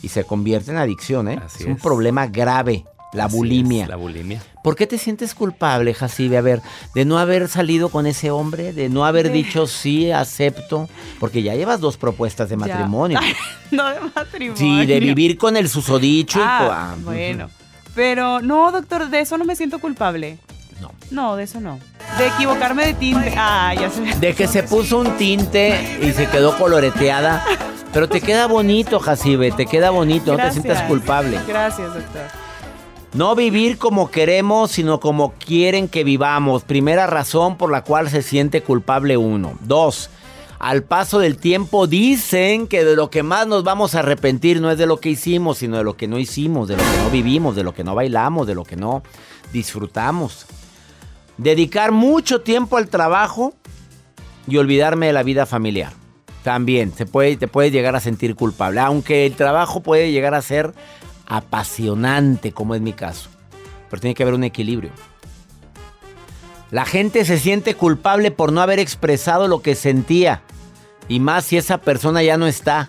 y 0.00 0.08
se 0.08 0.22
convierte 0.22 0.70
en 0.70 0.76
adicción, 0.76 1.26
¿eh? 1.28 1.40
Así 1.44 1.64
es 1.64 1.66
un 1.66 1.72
es. 1.72 1.82
problema 1.82 2.28
grave, 2.28 2.84
la 3.12 3.24
Así 3.24 3.36
bulimia. 3.36 3.84
es, 3.84 3.88
la 3.88 3.96
bulimia. 3.96 4.42
¿Por 4.62 4.76
qué 4.76 4.86
te 4.86 4.98
sientes 4.98 5.34
culpable, 5.34 5.94
Jacibe? 5.94 6.36
A 6.36 6.40
ver, 6.42 6.62
de 6.94 7.04
no 7.04 7.18
haber 7.18 7.48
salido 7.48 7.88
con 7.88 8.06
ese 8.06 8.30
hombre, 8.30 8.72
de 8.72 8.88
no 8.88 9.04
haber 9.04 9.32
dicho 9.32 9.66
sí, 9.66 10.10
acepto, 10.12 10.88
porque 11.18 11.42
ya 11.42 11.54
llevas 11.54 11.80
dos 11.80 11.96
propuestas 11.96 12.48
de 12.48 12.56
matrimonio. 12.56 13.18
no 13.70 13.88
de 13.88 14.00
matrimonio. 14.14 14.56
Sí, 14.56 14.86
de 14.86 15.00
vivir 15.00 15.38
con 15.38 15.56
el 15.56 15.68
susodicho 15.68 16.38
y 16.38 16.42
Ah, 16.44 16.92
ah, 16.92 16.96
bueno. 17.00 17.48
Pero 17.94 18.40
no, 18.40 18.70
doctor, 18.70 19.08
de 19.10 19.20
eso 19.20 19.36
no 19.38 19.44
me 19.44 19.56
siento 19.56 19.78
culpable. 19.80 20.38
No. 20.80 20.92
No, 21.10 21.36
de 21.36 21.44
eso 21.44 21.60
no. 21.60 21.78
De 22.18 22.28
equivocarme 22.28 22.86
de 22.86 22.94
tinte. 22.94 23.34
Ah, 23.36 23.74
ya 23.74 23.90
se 23.90 24.00
De 24.18 24.34
que 24.34 24.46
se 24.46 24.62
puso 24.62 24.98
un 24.98 25.16
tinte 25.16 25.98
y 26.02 26.12
se 26.12 26.26
quedó 26.28 26.56
coloreteada. 26.56 27.44
Pero 27.92 28.08
te 28.08 28.20
queda 28.20 28.46
bonito, 28.46 29.00
Jacibe, 29.00 29.50
te 29.50 29.66
queda 29.66 29.90
bonito, 29.90 30.36
no 30.36 30.42
te 30.42 30.52
sientas 30.52 30.82
culpable. 30.82 31.40
Gracias, 31.46 31.92
doctor. 31.92 32.49
No 33.12 33.34
vivir 33.34 33.76
como 33.76 34.10
queremos, 34.10 34.70
sino 34.70 35.00
como 35.00 35.32
quieren 35.32 35.88
que 35.88 36.04
vivamos. 36.04 36.62
Primera 36.62 37.08
razón 37.08 37.56
por 37.56 37.70
la 37.70 37.82
cual 37.82 38.08
se 38.08 38.22
siente 38.22 38.62
culpable 38.62 39.16
uno. 39.16 39.54
Dos, 39.62 40.10
al 40.60 40.84
paso 40.84 41.18
del 41.18 41.36
tiempo 41.36 41.88
dicen 41.88 42.68
que 42.68 42.84
de 42.84 42.94
lo 42.94 43.10
que 43.10 43.24
más 43.24 43.48
nos 43.48 43.64
vamos 43.64 43.94
a 43.94 44.00
arrepentir 44.00 44.60
no 44.60 44.70
es 44.70 44.78
de 44.78 44.86
lo 44.86 45.00
que 45.00 45.08
hicimos, 45.08 45.58
sino 45.58 45.78
de 45.78 45.84
lo 45.84 45.96
que 45.96 46.06
no 46.06 46.18
hicimos, 46.18 46.68
de 46.68 46.76
lo 46.76 46.82
que 46.82 46.98
no 47.02 47.10
vivimos, 47.10 47.56
de 47.56 47.64
lo 47.64 47.74
que 47.74 47.82
no 47.82 47.96
bailamos, 47.96 48.46
de 48.46 48.54
lo 48.54 48.62
que 48.62 48.76
no 48.76 49.02
disfrutamos. 49.52 50.46
Dedicar 51.36 51.90
mucho 51.90 52.42
tiempo 52.42 52.76
al 52.76 52.88
trabajo 52.88 53.54
y 54.46 54.56
olvidarme 54.58 55.06
de 55.06 55.14
la 55.14 55.24
vida 55.24 55.46
familiar. 55.46 55.94
También 56.44 56.92
se 56.94 57.06
puede, 57.06 57.36
te 57.36 57.48
puedes 57.48 57.72
llegar 57.72 57.96
a 57.96 58.00
sentir 58.00 58.36
culpable, 58.36 58.80
aunque 58.80 59.26
el 59.26 59.34
trabajo 59.34 59.80
puede 59.80 60.12
llegar 60.12 60.34
a 60.34 60.42
ser 60.42 60.74
apasionante, 61.30 62.50
como 62.52 62.74
es 62.74 62.80
mi 62.82 62.92
caso. 62.92 63.30
Pero 63.88 64.00
tiene 64.00 64.14
que 64.14 64.24
haber 64.24 64.34
un 64.34 64.44
equilibrio. 64.44 64.90
La 66.72 66.84
gente 66.84 67.24
se 67.24 67.38
siente 67.38 67.74
culpable 67.74 68.32
por 68.32 68.52
no 68.52 68.60
haber 68.60 68.80
expresado 68.80 69.48
lo 69.48 69.62
que 69.62 69.76
sentía. 69.76 70.42
Y 71.08 71.20
más 71.20 71.44
si 71.46 71.56
esa 71.56 71.78
persona 71.78 72.22
ya 72.22 72.36
no 72.36 72.46
está, 72.46 72.88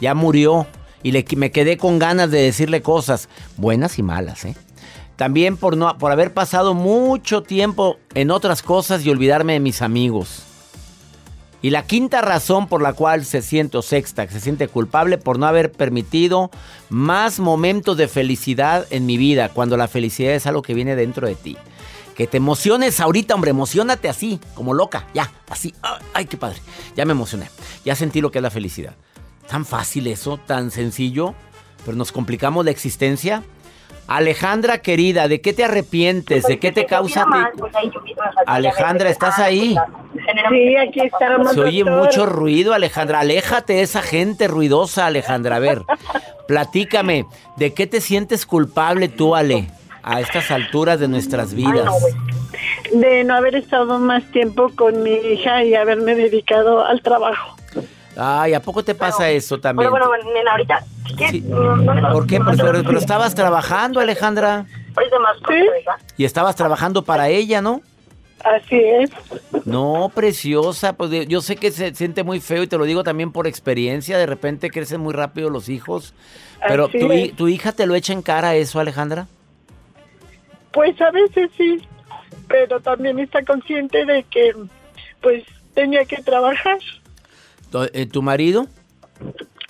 ya 0.00 0.14
murió. 0.14 0.66
Y 1.02 1.12
le, 1.12 1.24
me 1.36 1.52
quedé 1.52 1.76
con 1.76 2.00
ganas 2.00 2.30
de 2.32 2.42
decirle 2.42 2.82
cosas, 2.82 3.28
buenas 3.56 3.98
y 3.98 4.02
malas, 4.02 4.44
¿eh? 4.44 4.56
También 5.14 5.56
por, 5.56 5.76
no, 5.76 5.96
por 5.96 6.12
haber 6.12 6.34
pasado 6.34 6.74
mucho 6.74 7.42
tiempo 7.42 7.98
en 8.14 8.30
otras 8.30 8.62
cosas 8.62 9.04
y 9.04 9.10
olvidarme 9.10 9.54
de 9.54 9.60
mis 9.60 9.80
amigos. 9.80 10.42
Y 11.62 11.70
la 11.70 11.86
quinta 11.86 12.20
razón 12.20 12.68
por 12.68 12.82
la 12.82 12.92
cual 12.92 13.24
se 13.24 13.42
siente, 13.42 13.80
sexta, 13.82 14.26
que 14.26 14.34
se 14.34 14.40
siente 14.40 14.68
culpable 14.68 15.18
por 15.18 15.38
no 15.38 15.46
haber 15.46 15.72
permitido 15.72 16.50
más 16.90 17.40
momentos 17.40 17.96
de 17.96 18.08
felicidad 18.08 18.86
en 18.90 19.06
mi 19.06 19.16
vida, 19.16 19.48
cuando 19.48 19.76
la 19.76 19.88
felicidad 19.88 20.34
es 20.34 20.46
algo 20.46 20.62
que 20.62 20.74
viene 20.74 20.96
dentro 20.96 21.26
de 21.26 21.34
ti. 21.34 21.56
Que 22.14 22.26
te 22.26 22.36
emociones 22.36 23.00
ahorita, 23.00 23.34
hombre, 23.34 23.50
emocionate 23.50 24.08
así, 24.08 24.40
como 24.54 24.74
loca, 24.74 25.06
ya, 25.12 25.32
así, 25.48 25.74
ay, 26.14 26.26
qué 26.26 26.36
padre, 26.36 26.58
ya 26.94 27.04
me 27.04 27.12
emocioné, 27.12 27.50
ya 27.84 27.94
sentí 27.94 28.20
lo 28.20 28.30
que 28.30 28.38
es 28.38 28.42
la 28.42 28.50
felicidad. 28.50 28.94
Tan 29.48 29.64
fácil 29.64 30.06
eso, 30.06 30.38
tan 30.38 30.70
sencillo, 30.70 31.34
pero 31.84 31.96
nos 31.96 32.12
complicamos 32.12 32.64
la 32.64 32.70
existencia. 32.70 33.42
Alejandra 34.08 34.78
querida, 34.78 35.28
¿de 35.28 35.40
qué 35.40 35.52
te 35.52 35.64
arrepientes? 35.64 36.44
¿De 36.44 36.58
qué 36.58 36.72
te 36.72 36.86
causa? 36.86 37.26
Alejandra, 38.46 39.10
¿estás 39.10 39.38
ahí? 39.38 39.76
Sí, 40.50 40.76
aquí 40.76 41.00
estamos. 41.00 41.52
Se 41.52 41.60
oye 41.60 41.84
doctor. 41.84 42.04
mucho 42.04 42.26
ruido, 42.26 42.72
Alejandra. 42.74 43.20
Aléjate 43.20 43.74
de 43.74 43.82
esa 43.82 44.02
gente 44.02 44.48
ruidosa, 44.48 45.06
Alejandra. 45.06 45.56
A 45.56 45.60
ver, 45.60 45.82
platícame, 46.46 47.26
¿de 47.56 47.74
qué 47.74 47.86
te 47.86 48.00
sientes 48.00 48.46
culpable 48.46 49.08
tú, 49.08 49.34
Ale? 49.34 49.68
a 50.06 50.20
estas 50.20 50.52
alturas 50.52 51.00
de 51.00 51.08
nuestras 51.08 51.52
vidas? 51.52 51.90
De 52.92 53.24
no 53.24 53.34
haber 53.34 53.56
estado 53.56 53.98
más 53.98 54.22
tiempo 54.30 54.70
con 54.74 55.02
mi 55.02 55.10
hija 55.10 55.64
y 55.64 55.74
haberme 55.74 56.14
dedicado 56.14 56.84
al 56.84 57.02
trabajo. 57.02 57.56
Ay, 58.16 58.54
¿a 58.54 58.60
poco 58.60 58.82
te 58.82 58.94
pasa 58.94 59.28
eso 59.30 59.58
también? 59.58 59.90
Bueno, 59.90 60.08
bueno, 60.08 60.24
nena, 60.32 60.52
ahorita. 60.52 60.84
Sí. 61.30 61.40
¿Por 62.12 62.26
qué? 62.26 62.38
Pero, 62.40 62.56
pero- 62.56 62.82
pero 62.84 62.98
estabas 62.98 63.34
trabajando, 63.34 64.00
Alejandra. 64.00 64.64
Ahorita 64.96 65.18
más. 65.18 65.36
¿Sí? 65.48 65.94
Y 66.16 66.24
estabas 66.24 66.56
trabajando 66.56 67.02
para 67.02 67.28
ella, 67.28 67.60
¿no? 67.60 67.82
Así 68.44 68.76
es. 68.78 69.10
No, 69.64 70.10
preciosa, 70.14 70.92
pues 70.92 71.10
yo 71.28 71.40
sé 71.40 71.56
que 71.56 71.70
se 71.72 71.94
siente 71.94 72.22
muy 72.22 72.40
feo 72.40 72.62
y 72.62 72.66
te 72.66 72.78
lo 72.78 72.84
digo 72.84 73.02
también 73.02 73.32
por 73.32 73.46
experiencia, 73.46 74.18
de 74.18 74.26
repente 74.26 74.70
crecen 74.70 75.00
muy 75.00 75.12
rápido 75.14 75.50
los 75.50 75.68
hijos. 75.68 76.14
Pero 76.68 76.88
tu, 76.88 77.08
tu 77.36 77.48
hija 77.48 77.72
te 77.72 77.86
lo 77.86 77.94
echa 77.94 78.12
en 78.12 78.22
cara 78.22 78.54
eso, 78.54 78.78
Alejandra. 78.80 79.26
Pues 80.72 81.00
a 81.00 81.10
veces 81.10 81.50
sí, 81.56 81.82
pero 82.48 82.80
también 82.80 83.18
está 83.18 83.42
consciente 83.44 84.04
de 84.04 84.22
que, 84.24 84.52
pues, 85.22 85.42
tenía 85.74 86.04
que 86.04 86.16
trabajar. 86.22 86.78
Tu, 87.70 87.82
eh, 87.92 88.06
¿tu 88.06 88.22
marido? 88.22 88.66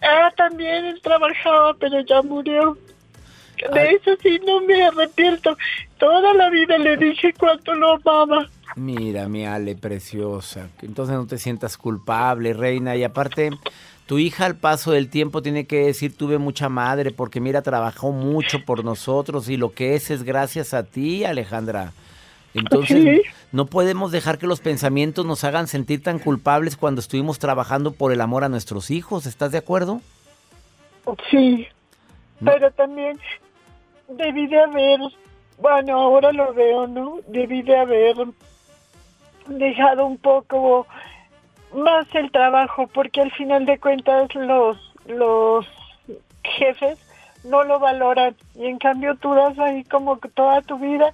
Ah, 0.03 0.31
también 0.37 0.85
él 0.85 1.01
trabajaba, 1.03 1.75
pero 1.75 2.01
ya 2.01 2.23
murió. 2.23 2.77
De 3.73 3.81
Ay. 3.81 3.95
eso 3.97 4.11
sí 4.23 4.39
no 4.47 4.61
me 4.61 4.85
arrepiento. 4.85 5.57
Toda 5.99 6.35
la 6.35 6.51
vida 6.51 6.77
le 6.79 6.97
dije 6.97 7.33
cuánto 7.39 7.75
lo 7.75 7.95
amaba. 7.95 8.47
Mira, 8.77 9.29
mi 9.29 9.47
Ale, 9.47 9.75
preciosa. 9.75 10.69
Entonces 10.83 11.17
no 11.17 11.27
te 11.27 11.39
sientas 11.39 11.79
culpable, 11.79 12.53
reina. 12.53 12.95
Y 12.97 13.05
aparte, 13.05 13.51
tu 14.05 14.19
hija 14.19 14.45
al 14.45 14.57
paso 14.57 14.93
del 14.93 15.09
tiempo 15.09 15.41
tiene 15.41 15.67
que 15.67 15.87
decir, 15.87 16.15
tuve 16.15 16.37
mucha 16.37 16.69
madre, 16.69 17.11
porque 17.11 17.41
mira, 17.41 17.63
trabajó 17.63 18.13
mucho 18.13 18.63
por 18.67 18.85
nosotros 18.85 19.49
y 19.49 19.57
lo 19.57 19.73
que 19.73 19.95
es 19.95 20.11
es 20.11 20.23
gracias 20.23 20.75
a 20.75 20.83
ti, 20.83 21.25
Alejandra. 21.25 21.93
Entonces, 22.57 23.03
Sí. 23.03 23.23
no 23.53 23.67
podemos 23.67 24.11
dejar 24.13 24.39
que 24.39 24.47
los 24.47 24.61
pensamientos 24.61 25.25
nos 25.27 25.45
hagan 25.45 25.67
sentir 25.69 26.03
tan 26.03 26.19
culpables 26.19 26.77
cuando 26.77 27.01
estuvimos 27.01 27.39
trabajando 27.39 27.93
por 27.93 28.13
el 28.13 28.21
amor 28.21 28.45
a 28.45 28.49
nuestros 28.49 28.91
hijos. 28.91 29.27
¿Estás 29.27 29.53
de 29.53 29.59
acuerdo? 29.59 30.01
Sí, 31.31 31.67
No. 32.41 32.53
pero 32.53 32.71
también 32.73 33.19
debí 34.09 34.47
de 34.47 34.61
haber, 34.61 35.01
bueno, 35.61 35.97
ahora 36.01 36.33
lo 36.33 36.53
veo, 36.55 36.87
¿no? 36.87 37.19
Debí 37.29 37.63
de 37.63 37.77
haber 37.77 38.17
dejado 39.47 40.07
un 40.07 40.19
poco 40.19 40.87
más 41.75 42.07
el 42.15 42.31
trabajo, 42.33 42.87
porque 42.89 43.21
al 43.21 43.31
final 43.33 43.67
de 43.67 43.79
cuentas 43.79 44.35
los, 44.35 44.77
los 45.07 45.67
jefes 46.43 46.99
no 47.45 47.63
lo 47.65 47.79
valoran 47.79 48.35
y 48.57 48.67
en 48.67 48.79
cambio 48.79 49.15
tú 49.17 49.35
das 49.35 49.57
ahí 49.59 49.85
como 49.85 50.17
toda 50.35 50.63
tu 50.63 50.79
vida 50.79 51.13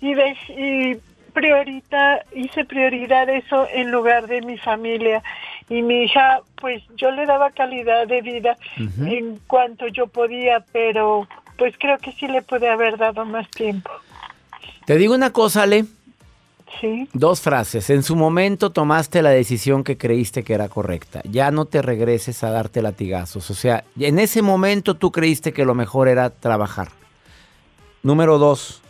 y, 0.00 0.14
de, 0.14 0.36
y 0.56 0.96
priorita, 1.32 2.24
hice 2.34 2.64
prioridad 2.64 3.28
eso 3.28 3.66
en 3.72 3.90
lugar 3.90 4.26
de 4.26 4.42
mi 4.42 4.58
familia 4.58 5.22
y 5.68 5.82
mi 5.82 6.04
hija 6.04 6.40
pues 6.60 6.82
yo 6.96 7.10
le 7.10 7.26
daba 7.26 7.50
calidad 7.50 8.06
de 8.06 8.22
vida 8.22 8.56
en 8.76 9.38
cuanto 9.46 9.86
yo 9.88 10.06
podía 10.06 10.64
pero 10.72 11.28
pues 11.56 11.74
creo 11.78 11.98
que 11.98 12.12
sí 12.12 12.26
le 12.26 12.42
puede 12.42 12.68
haber 12.68 12.96
dado 12.96 13.24
más 13.24 13.48
tiempo 13.50 13.90
Te 14.86 14.96
digo 14.96 15.14
una 15.14 15.30
cosa, 15.30 15.62
Ale. 15.62 15.84
sí 16.80 17.08
Dos 17.12 17.40
frases. 17.40 17.90
En 17.90 18.02
su 18.02 18.16
momento 18.16 18.70
tomaste 18.70 19.22
la 19.22 19.30
decisión 19.30 19.84
que 19.84 19.96
creíste 19.98 20.42
que 20.42 20.54
era 20.54 20.68
correcta. 20.68 21.20
Ya 21.24 21.50
no 21.50 21.66
te 21.66 21.82
regreses 21.82 22.42
a 22.42 22.50
darte 22.50 22.80
latigazos. 22.82 23.50
O 23.50 23.54
sea, 23.54 23.84
en 24.00 24.18
ese 24.18 24.40
momento 24.42 24.96
tú 24.96 25.12
creíste 25.12 25.52
que 25.52 25.64
lo 25.64 25.74
mejor 25.74 26.08
era 26.08 26.30
trabajar. 26.30 26.88
Número 28.02 28.38
dos. 28.38 28.82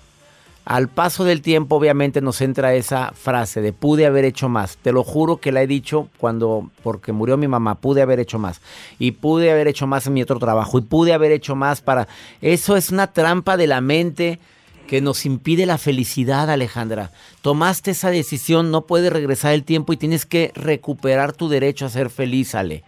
Al 0.68 0.88
paso 0.88 1.24
del 1.24 1.40
tiempo 1.40 1.76
obviamente 1.76 2.20
nos 2.20 2.42
entra 2.42 2.74
esa 2.74 3.12
frase 3.14 3.62
de 3.62 3.72
pude 3.72 4.04
haber 4.04 4.26
hecho 4.26 4.50
más. 4.50 4.76
Te 4.76 4.92
lo 4.92 5.02
juro 5.02 5.38
que 5.38 5.50
la 5.50 5.62
he 5.62 5.66
dicho 5.66 6.10
cuando, 6.18 6.70
porque 6.82 7.10
murió 7.10 7.38
mi 7.38 7.48
mamá, 7.48 7.76
pude 7.76 8.02
haber 8.02 8.20
hecho 8.20 8.38
más. 8.38 8.60
Y 8.98 9.12
pude 9.12 9.50
haber 9.50 9.66
hecho 9.66 9.86
más 9.86 10.06
en 10.06 10.12
mi 10.12 10.20
otro 10.20 10.38
trabajo. 10.38 10.78
Y 10.78 10.82
pude 10.82 11.14
haber 11.14 11.32
hecho 11.32 11.56
más 11.56 11.80
para... 11.80 12.06
Eso 12.42 12.76
es 12.76 12.90
una 12.90 13.06
trampa 13.14 13.56
de 13.56 13.66
la 13.66 13.80
mente 13.80 14.40
que 14.86 15.00
nos 15.00 15.24
impide 15.24 15.64
la 15.64 15.78
felicidad, 15.78 16.50
Alejandra. 16.50 17.12
Tomaste 17.40 17.92
esa 17.92 18.10
decisión, 18.10 18.70
no 18.70 18.82
puedes 18.82 19.10
regresar 19.10 19.54
el 19.54 19.64
tiempo 19.64 19.94
y 19.94 19.96
tienes 19.96 20.26
que 20.26 20.52
recuperar 20.54 21.32
tu 21.32 21.48
derecho 21.48 21.86
a 21.86 21.88
ser 21.88 22.10
feliz, 22.10 22.54
Ale. 22.54 22.84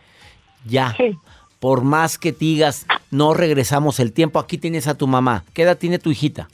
Ya. 0.66 0.94
sí 0.98 1.16
Por 1.60 1.80
más 1.80 2.18
que 2.18 2.32
digas, 2.32 2.84
no 3.10 3.32
regresamos 3.32 4.00
el 4.00 4.12
tiempo, 4.12 4.38
aquí 4.38 4.58
tienes 4.58 4.86
a 4.86 4.98
tu 4.98 5.06
mamá. 5.06 5.44
¿Qué 5.54 5.62
edad 5.62 5.78
tiene 5.78 5.98
tu 5.98 6.10
hijita? 6.10 6.50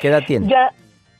¿Qué 0.00 0.08
edad 0.08 0.22
tiene? 0.26 0.48
ya 0.48 0.70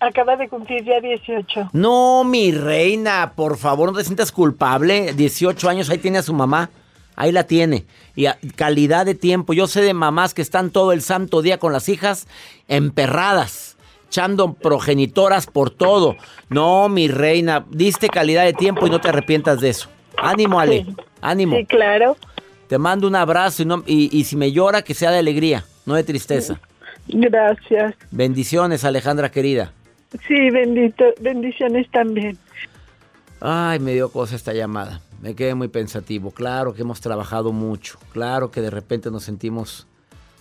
acaba 0.01 0.37
de 0.37 0.49
cumplir 0.49 0.85
ya 0.85 1.01
18 1.01 1.71
No, 1.73 2.23
mi 2.25 2.53
reina, 2.53 3.33
por 3.35 3.57
favor, 3.59 3.91
no 3.93 3.99
te 3.99 4.05
sientas 4.05 4.31
culpable. 4.33 5.13
18 5.15 5.69
años, 5.69 5.91
ahí 5.91 5.99
tiene 5.99 6.19
a 6.19 6.23
su 6.23 6.33
mamá. 6.33 6.71
Ahí 7.17 7.33
la 7.33 7.45
tiene. 7.45 7.85
Y 8.15 8.27
a- 8.27 8.39
calidad 8.55 9.05
de 9.05 9.17
tiempo. 9.17 9.53
Yo 9.53 9.67
sé 9.67 9.81
de 9.83 9.93
mamás 9.95 10.35
que 10.35 10.43
están 10.43 10.71
todo 10.71 10.93
el 10.93 11.03
santo 11.03 11.43
día 11.43 11.59
con 11.59 11.73
las 11.73 11.89
hijas 11.89 12.29
emperradas, 12.69 13.77
echando 14.07 14.53
progenitoras 14.55 15.47
por 15.47 15.71
todo. 15.71 16.15
No, 16.49 16.89
mi 16.89 17.09
reina, 17.09 17.67
diste 17.71 18.09
calidad 18.09 18.45
de 18.45 18.53
tiempo 18.53 18.87
y 18.87 18.91
no 18.91 19.01
te 19.01 19.09
arrepientas 19.09 19.61
de 19.61 19.71
eso. 19.71 19.89
Ánimo, 20.17 20.61
Ale. 20.61 20.85
Sí. 20.85 20.97
Ánimo. 21.21 21.57
sí 21.57 21.65
claro 21.67 22.17
Te 22.69 22.79
mando 22.79 23.09
un 23.09 23.17
abrazo 23.17 23.63
y, 23.63 23.67
no- 23.67 23.83
y- 23.87 24.17
y 24.17 24.25
si 24.25 24.37
me 24.37 24.53
llora, 24.53 24.83
que 24.83 24.95
sea 24.95 25.11
de 25.11 25.19
alegría, 25.19 25.65
no 25.87 25.95
de 25.95 26.05
tristeza. 26.05 26.61
Gracias 27.09 27.95
Bendiciones, 28.11 28.85
Alejandra 28.85 29.31
querida. 29.31 29.73
sí 30.27 30.51
bendito 30.51 31.05
bendiciones 31.21 31.91
también 31.91 32.39
Ay, 33.41 33.79
me 33.79 33.93
dio 33.93 34.11
cosa 34.11 34.35
esta 34.35 34.53
llamada. 34.53 35.01
Me 35.23 35.35
quedé 35.35 35.55
muy 35.55 35.69
pensativo. 35.69 36.33
Claro 36.33 36.75
que 36.75 36.83
hemos 36.83 37.01
trabajado 37.01 37.53
mucho. 37.53 37.99
Claro 38.13 38.51
que 38.51 38.61
de 38.61 38.71
repente 38.71 39.11
nos 39.11 39.25
sentimos 39.25 39.87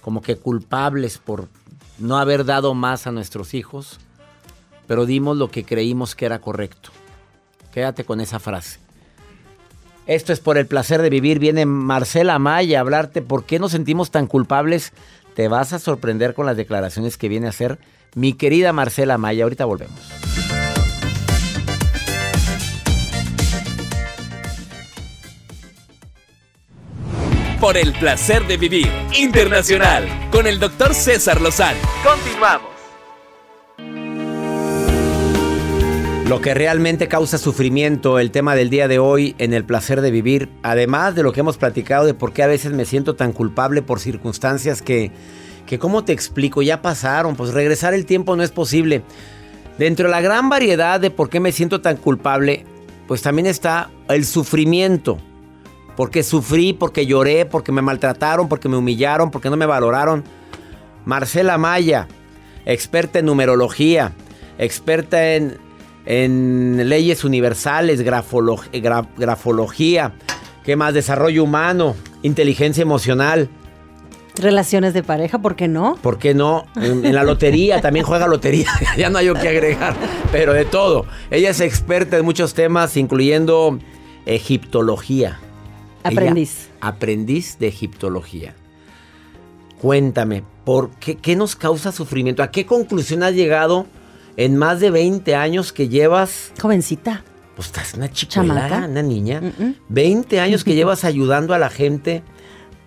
como 0.01 0.21
que 0.21 0.35
culpables 0.35 1.17
por 1.19 1.47
no 1.99 2.17
haber 2.17 2.43
dado 2.43 2.73
más 2.73 3.05
a 3.05 3.11
nuestros 3.11 3.53
hijos. 3.53 3.99
Pero 4.87 5.05
dimos 5.05 5.37
lo 5.37 5.49
que 5.51 5.63
creímos 5.63 6.15
que 6.15 6.25
era 6.25 6.39
correcto. 6.39 6.89
Quédate 7.71 8.03
con 8.03 8.19
esa 8.19 8.39
frase. 8.39 8.79
Esto 10.07 10.31
es 10.31 10.39
por 10.39 10.57
el 10.57 10.65
placer 10.65 11.01
de 11.01 11.09
vivir. 11.09 11.37
Viene 11.37 11.65
Marcela 11.65 12.39
Maya 12.39 12.79
a 12.79 12.81
hablarte 12.81 13.21
por 13.21 13.45
qué 13.45 13.59
nos 13.59 13.73
sentimos 13.73 14.09
tan 14.09 14.25
culpables. 14.25 14.93
Te 15.37 15.47
vas 15.47 15.71
a 15.71 15.77
sorprender 15.77 16.33
con 16.33 16.47
las 16.47 16.57
declaraciones 16.57 17.15
que 17.15 17.29
viene 17.29 17.45
a 17.45 17.51
hacer 17.51 17.77
mi 18.15 18.33
querida 18.33 18.73
Marcela 18.73 19.19
Maya. 19.19 19.43
Ahorita 19.43 19.65
volvemos. 19.65 19.93
Por 27.61 27.77
el 27.77 27.93
placer 27.93 28.47
de 28.47 28.57
vivir 28.57 28.91
internacional 29.15 30.07
con 30.31 30.47
el 30.47 30.57
doctor 30.57 30.95
César 30.95 31.39
Lozano. 31.39 31.81
Continuamos. 32.03 32.66
Lo 36.27 36.41
que 36.41 36.53
realmente 36.53 37.07
causa 37.07 37.37
sufrimiento, 37.37 38.19
el 38.19 38.31
tema 38.31 38.53
del 38.53 38.69
día 38.69 38.89
de 38.89 38.99
hoy 38.99 39.33
en 39.37 39.53
el 39.53 39.63
placer 39.63 40.01
de 40.01 40.11
vivir, 40.11 40.49
además 40.61 41.15
de 41.15 41.23
lo 41.23 41.31
que 41.31 41.39
hemos 41.39 41.55
platicado 41.55 42.05
de 42.05 42.13
por 42.13 42.33
qué 42.33 42.43
a 42.43 42.47
veces 42.47 42.73
me 42.73 42.83
siento 42.83 43.15
tan 43.15 43.31
culpable 43.31 43.81
por 43.81 44.01
circunstancias 44.01 44.81
que, 44.81 45.13
que 45.65 45.79
¿cómo 45.79 46.03
te 46.03 46.11
explico? 46.11 46.61
Ya 46.61 46.81
pasaron, 46.81 47.37
pues 47.37 47.53
regresar 47.53 47.93
el 47.93 48.05
tiempo 48.05 48.35
no 48.35 48.43
es 48.43 48.51
posible. 48.51 49.03
Dentro 49.77 50.07
de 50.07 50.11
la 50.11 50.19
gran 50.19 50.49
variedad 50.49 50.99
de 50.99 51.11
por 51.11 51.29
qué 51.29 51.39
me 51.39 51.53
siento 51.53 51.79
tan 51.79 51.95
culpable, 51.95 52.65
pues 53.07 53.21
también 53.21 53.45
está 53.45 53.89
el 54.09 54.25
sufrimiento. 54.25 55.19
Porque 55.95 56.23
sufrí, 56.23 56.73
porque 56.73 57.05
lloré, 57.05 57.45
porque 57.45 57.71
me 57.71 57.81
maltrataron, 57.81 58.49
porque 58.49 58.67
me 58.67 58.75
humillaron, 58.75 59.31
porque 59.31 59.49
no 59.49 59.55
me 59.55 59.65
valoraron. 59.65 60.25
Marcela 61.05 61.57
Maya, 61.57 62.09
experta 62.65 63.19
en 63.19 63.27
numerología, 63.27 64.11
experta 64.57 65.35
en, 65.35 65.65
en 66.09 66.87
leyes 66.89 67.23
universales, 67.25 68.03
grafolo- 68.03 68.61
gra- 68.71 69.07
grafología, 69.17 70.13
¿qué 70.63 70.75
más? 70.77 70.93
Desarrollo 70.93 71.43
humano, 71.43 71.95
inteligencia 72.23 72.81
emocional. 72.81 73.49
Relaciones 74.35 74.93
de 74.93 75.03
pareja, 75.03 75.39
¿por 75.39 75.55
qué 75.55 75.67
no? 75.67 75.97
¿Por 76.01 76.17
qué 76.17 76.33
no? 76.33 76.65
En, 76.75 77.05
en 77.05 77.13
la 77.15 77.23
lotería, 77.23 77.81
también 77.81 78.05
juega 78.05 78.25
lotería. 78.27 78.67
ya 78.97 79.09
no 79.09 79.17
hay 79.17 79.31
que 79.33 79.49
agregar, 79.49 79.95
pero 80.31 80.53
de 80.53 80.63
todo. 80.63 81.05
Ella 81.29 81.49
es 81.49 81.59
experta 81.59 82.17
en 82.17 82.23
muchos 82.25 82.53
temas, 82.53 82.95
incluyendo 82.97 83.77
egiptología. 84.25 85.39
Ella- 86.03 86.21
Aprendiz. 86.21 86.69
aprendiz 86.79 87.57
de 87.59 87.67
egiptología. 87.67 88.53
Cuéntame, 89.81 90.43
¿por 90.63 90.89
qué, 90.91 91.15
qué 91.15 91.35
nos 91.35 91.55
causa 91.55 91.91
sufrimiento? 91.91 92.41
¿A 92.43 92.49
qué 92.51 92.65
conclusión 92.65 93.23
has 93.23 93.33
llegado 93.33 93.85
en 94.37 94.55
más 94.55 94.79
de 94.79 94.91
20 94.91 95.35
años 95.35 95.73
que 95.73 95.89
llevas? 95.89 96.53
Jovencita. 96.61 97.23
Pues 97.55 97.67
estás 97.67 97.95
una 97.95 98.11
chica, 98.11 98.41
una 98.41 99.01
niña. 99.01 99.41
Mm-mm. 99.41 99.75
20 99.89 100.39
años 100.39 100.63
que 100.63 100.75
llevas 100.75 101.03
ayudando 101.03 101.53
a 101.53 101.57
la 101.57 101.69
gente 101.69 102.23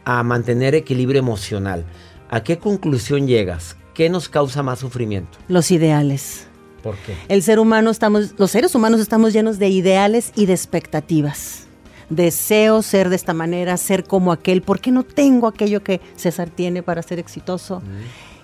a 0.05 0.23
mantener 0.23 0.75
equilibrio 0.75 1.19
emocional. 1.19 1.85
¿A 2.31 2.43
qué 2.43 2.59
conclusión 2.59 3.27
llegas? 3.27 3.75
¿Qué 3.75 3.81
¿qué 4.01 4.09
nos 4.09 4.31
causa 4.31 4.63
más 4.63 4.79
sufrimiento? 4.79 5.37
Los 5.47 5.71
ideales. 5.71 6.47
¿Por 6.83 6.97
qué? 6.97 7.15
El 7.29 7.43
ser 7.43 7.59
humano 7.59 7.91
estamos, 7.91 8.35
los 8.39 8.51
seres 8.51 8.75
humanos 8.75 8.99
estamos 8.99 9.35
llenos 9.35 9.59
de 9.59 9.69
ideales 9.69 10.33
y 10.35 10.47
de 10.47 10.55
expectativas. 10.55 11.65
Deseo 12.09 12.81
ser 12.81 13.11
de 13.11 13.17
esta 13.17 13.35
manera, 13.35 13.77
ser 13.77 14.05
como 14.05 14.33
aquel, 14.33 14.63
¿por 14.63 14.81
qué 14.81 14.91
no 14.91 15.03
tengo 15.03 15.47
aquello 15.47 15.83
que 15.83 16.01
César 16.17 16.49
tiene 16.49 16.83
para 16.83 17.03
ser 17.03 17.19
exitoso? 17.19 17.83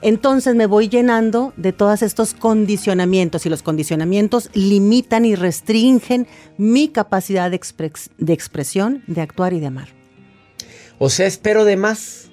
Entonces 0.02 0.54
me 0.54 0.66
voy 0.66 0.88
llenando 0.88 1.52
de 1.56 1.72
todos 1.72 2.02
estos 2.02 2.34
condicionamientos 2.34 3.46
y 3.46 3.48
los 3.48 3.62
condicionamientos 3.62 4.50
limitan 4.52 5.24
y 5.24 5.34
restringen 5.34 6.26
mi 6.58 6.88
capacidad 6.88 7.50
de, 7.50 7.60
expres- 7.60 8.10
de 8.18 8.32
expresión, 8.32 9.02
de 9.06 9.22
actuar 9.22 9.52
y 9.52 9.60
de 9.60 9.66
amar. 9.66 9.88
O 10.98 11.08
sea, 11.10 11.26
espero 11.26 11.64
de 11.64 11.76
más. 11.76 12.28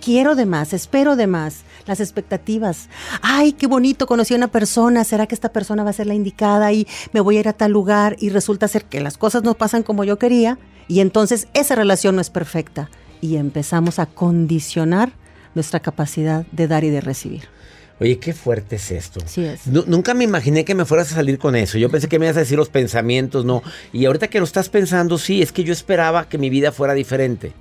Quiero 0.00 0.34
de 0.34 0.44
más, 0.44 0.72
espero 0.72 1.16
de 1.16 1.26
más. 1.26 1.62
Las 1.86 2.00
expectativas. 2.00 2.88
Ay, 3.22 3.52
qué 3.52 3.66
bonito, 3.66 4.06
conocí 4.06 4.34
a 4.34 4.36
una 4.36 4.48
persona. 4.48 5.04
¿Será 5.04 5.26
que 5.26 5.34
esta 5.34 5.52
persona 5.52 5.84
va 5.84 5.90
a 5.90 5.94
ser 5.94 6.06
la 6.06 6.14
indicada 6.14 6.72
y 6.72 6.86
me 7.12 7.20
voy 7.20 7.36
a 7.36 7.40
ir 7.40 7.48
a 7.48 7.52
tal 7.52 7.72
lugar? 7.72 8.16
Y 8.20 8.30
resulta 8.30 8.68
ser 8.68 8.84
que 8.84 9.00
las 9.00 9.18
cosas 9.18 9.42
no 9.42 9.54
pasan 9.54 9.82
como 9.82 10.04
yo 10.04 10.18
quería. 10.18 10.58
Y 10.88 11.00
entonces 11.00 11.48
esa 11.54 11.74
relación 11.74 12.16
no 12.16 12.20
es 12.20 12.30
perfecta. 12.30 12.90
Y 13.20 13.36
empezamos 13.36 13.98
a 13.98 14.06
condicionar 14.06 15.12
nuestra 15.54 15.80
capacidad 15.80 16.46
de 16.52 16.68
dar 16.68 16.84
y 16.84 16.90
de 16.90 17.00
recibir. 17.00 17.42
Oye, 18.00 18.18
qué 18.18 18.32
fuerte 18.32 18.76
es 18.76 18.90
esto. 18.90 19.20
Es. 19.36 19.66
Nu- 19.68 19.84
nunca 19.86 20.14
me 20.14 20.24
imaginé 20.24 20.64
que 20.64 20.74
me 20.74 20.84
fueras 20.84 21.12
a 21.12 21.14
salir 21.14 21.38
con 21.38 21.54
eso. 21.54 21.78
Yo 21.78 21.88
pensé 21.90 22.08
que 22.08 22.18
me 22.18 22.26
ibas 22.26 22.36
a 22.36 22.40
decir 22.40 22.58
los 22.58 22.68
pensamientos, 22.68 23.44
no. 23.44 23.62
Y 23.92 24.04
ahorita 24.06 24.26
que 24.28 24.38
lo 24.40 24.44
estás 24.44 24.68
pensando, 24.68 25.16
sí, 25.16 25.42
es 25.42 25.52
que 25.52 25.62
yo 25.62 25.72
esperaba 25.72 26.28
que 26.28 26.36
mi 26.36 26.50
vida 26.50 26.72
fuera 26.72 26.92
diferente. 26.94 27.52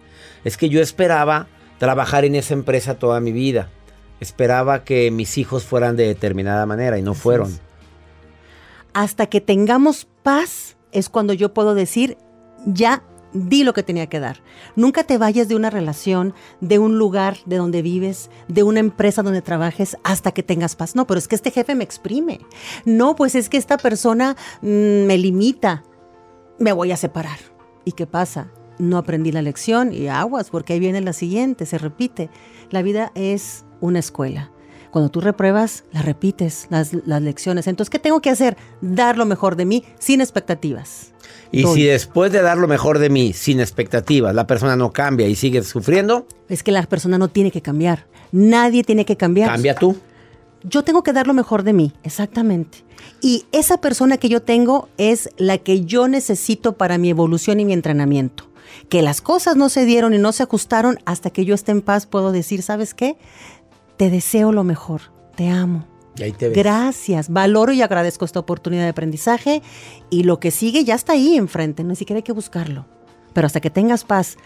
Es 0.44 0.58
que 0.58 0.70
yo 0.70 0.82
esperaba 0.82 1.48
trabajar 1.78 2.26
en 2.26 2.34
esa 2.36 2.56
empresa 2.56 2.96
toda 2.96 3.20
mi 3.20 3.32
vida. 3.32 3.70
Esperaba 4.20 4.84
que 4.84 5.12
mis 5.12 5.38
hijos 5.38 5.66
fueran 5.66 5.96
de 5.98 6.08
determinada 6.08 6.66
manera 6.66 6.98
y 6.98 7.04
no 7.04 7.14
fueron. 7.14 7.60
Hasta 8.94 9.28
que 9.28 9.42
tengamos 9.42 10.08
paz 10.24 10.76
es 10.92 11.10
cuando 11.10 11.34
yo 11.34 11.54
puedo 11.54 11.76
decir, 11.76 12.18
ya 12.66 13.04
di 13.34 13.64
lo 13.64 13.74
que 13.74 13.84
tenía 13.84 14.08
que 14.08 14.20
dar. 14.20 14.42
Nunca 14.76 15.04
te 15.04 15.18
vayas 15.18 15.48
de 15.48 15.56
una 15.56 15.70
relación, 15.70 16.34
de 16.62 16.80
un 16.80 16.98
lugar 16.98 17.38
de 17.46 17.58
donde 17.58 17.82
vives, 17.82 18.30
de 18.48 18.64
una 18.64 18.80
empresa 18.80 19.24
donde 19.24 19.42
trabajes 19.42 19.98
hasta 20.04 20.32
que 20.32 20.44
tengas 20.44 20.76
paz. 20.76 20.96
No, 20.96 21.08
pero 21.08 21.18
es 21.18 21.28
que 21.28 21.36
este 21.36 21.52
jefe 21.52 21.76
me 21.76 21.84
exprime. 21.84 22.40
No, 22.86 23.16
pues 23.16 23.36
es 23.36 23.50
que 23.50 23.58
esta 23.58 23.78
persona 23.78 24.36
mm, 24.62 25.06
me 25.06 25.18
limita. 25.18 25.84
Me 26.60 26.72
voy 26.72 26.92
a 26.92 26.98
separar. 26.98 27.40
¿Y 27.86 27.94
qué 27.94 28.08
pasa? 28.08 28.52
No 28.80 28.98
aprendí 28.98 29.32
la 29.32 29.42
lección 29.42 29.94
y 29.94 30.08
aguas, 30.08 30.50
porque 30.50 30.74
ahí 30.74 30.80
viene 30.80 31.02
la 31.02 31.14
siguiente, 31.14 31.66
se 31.66 31.78
repite. 31.78 32.30
La 32.70 32.82
vida 32.82 33.12
es 33.16 33.66
una 33.82 34.00
escuela. 34.00 34.52
Cuando 34.94 35.10
tú 35.10 35.22
repruebas, 35.22 35.86
la 35.92 36.04
repites, 36.04 36.68
las, 36.70 36.94
las 36.94 37.20
lecciones. 37.20 37.66
Entonces, 37.66 37.90
¿qué 37.90 37.98
tengo 37.98 38.22
que 38.22 38.30
hacer? 38.30 38.58
Dar 38.80 39.18
lo 39.18 39.26
mejor 39.26 39.56
de 39.56 39.66
mí 39.66 39.84
sin 39.98 40.22
expectativas. 40.22 41.14
Y 41.52 41.64
Doy. 41.64 41.74
si 41.74 41.84
después 41.86 42.32
de 42.32 42.44
dar 42.44 42.60
lo 42.60 42.68
mejor 42.68 43.00
de 43.00 43.10
mí, 43.10 43.34
sin 43.34 43.60
expectativas, 43.60 44.36
la 44.36 44.46
persona 44.46 44.76
no 44.76 44.94
cambia 44.94 45.28
y 45.28 45.34
sigue 45.34 45.64
sufriendo, 45.64 46.28
Es 46.48 46.62
que 46.62 46.72
la 46.72 46.84
persona 46.84 47.18
no 47.18 47.28
tiene 47.28 47.50
que 47.50 47.64
cambiar. 47.64 48.06
Nadie 48.32 48.84
tiene 48.84 49.04
que 49.04 49.18
cambiar. 49.18 49.50
cambia 49.50 49.74
tú. 49.74 49.98
Yo 50.62 50.84
tengo 50.84 51.02
que 51.02 51.12
dar 51.12 51.26
lo 51.26 51.34
mejor 51.34 51.64
de 51.64 51.74
mí, 51.74 51.94
exactamente. 52.04 52.86
Y 53.20 53.46
esa 53.52 53.82
persona 53.82 54.18
que 54.18 54.30
yo 54.30 54.44
tengo 54.44 54.90
es 55.00 55.32
la 55.38 55.58
que 55.58 55.86
yo 55.86 56.08
necesito 56.08 56.74
para 56.74 57.00
mi 57.00 57.10
evolución 57.10 57.60
y 57.60 57.66
mi 57.66 57.74
entrenamiento. 57.74 58.48
Que 58.90 59.02
las 59.02 59.22
cosas 59.22 59.56
no 59.56 59.70
se 59.70 59.86
dieron 59.86 60.14
y 60.14 60.20
no 60.20 60.32
se 60.34 60.44
ajustaron 60.44 61.00
hasta 61.06 61.32
que 61.32 61.46
yo 61.46 61.56
esté 61.56 61.72
en 61.72 61.82
paz, 61.82 62.06
puedo 62.06 62.32
decir, 62.32 62.62
¿sabes 62.62 62.94
qué? 62.94 63.18
Te 63.98 64.10
deseo 64.10 64.52
lo 64.52 64.64
mejor, 64.64 65.02
te 65.36 65.50
amo. 65.50 65.86
Y 66.16 66.24
ahí 66.24 66.32
te 66.32 66.50
ves. 66.50 66.58
Gracias, 66.58 67.30
valoro 67.30 67.74
y 67.74 67.82
agradezco 67.82 68.26
esta 68.26 68.40
oportunidad 68.40 68.84
de 68.84 68.90
aprendizaje 68.90 69.62
y 70.10 70.24
lo 70.24 70.40
que 70.40 70.52
sigue 70.52 70.84
ya 70.84 70.96
está 70.96 71.14
ahí 71.14 71.38
enfrente, 71.38 71.84
ni 71.84 71.96
siquiera 71.96 72.18
hay 72.18 72.24
que 72.24 72.34
buscarlo. 72.34 72.86
Pero 73.34 73.48
hasta 73.48 73.62
que 73.62 73.72
tengas 73.72 74.04
paz, 74.04 74.38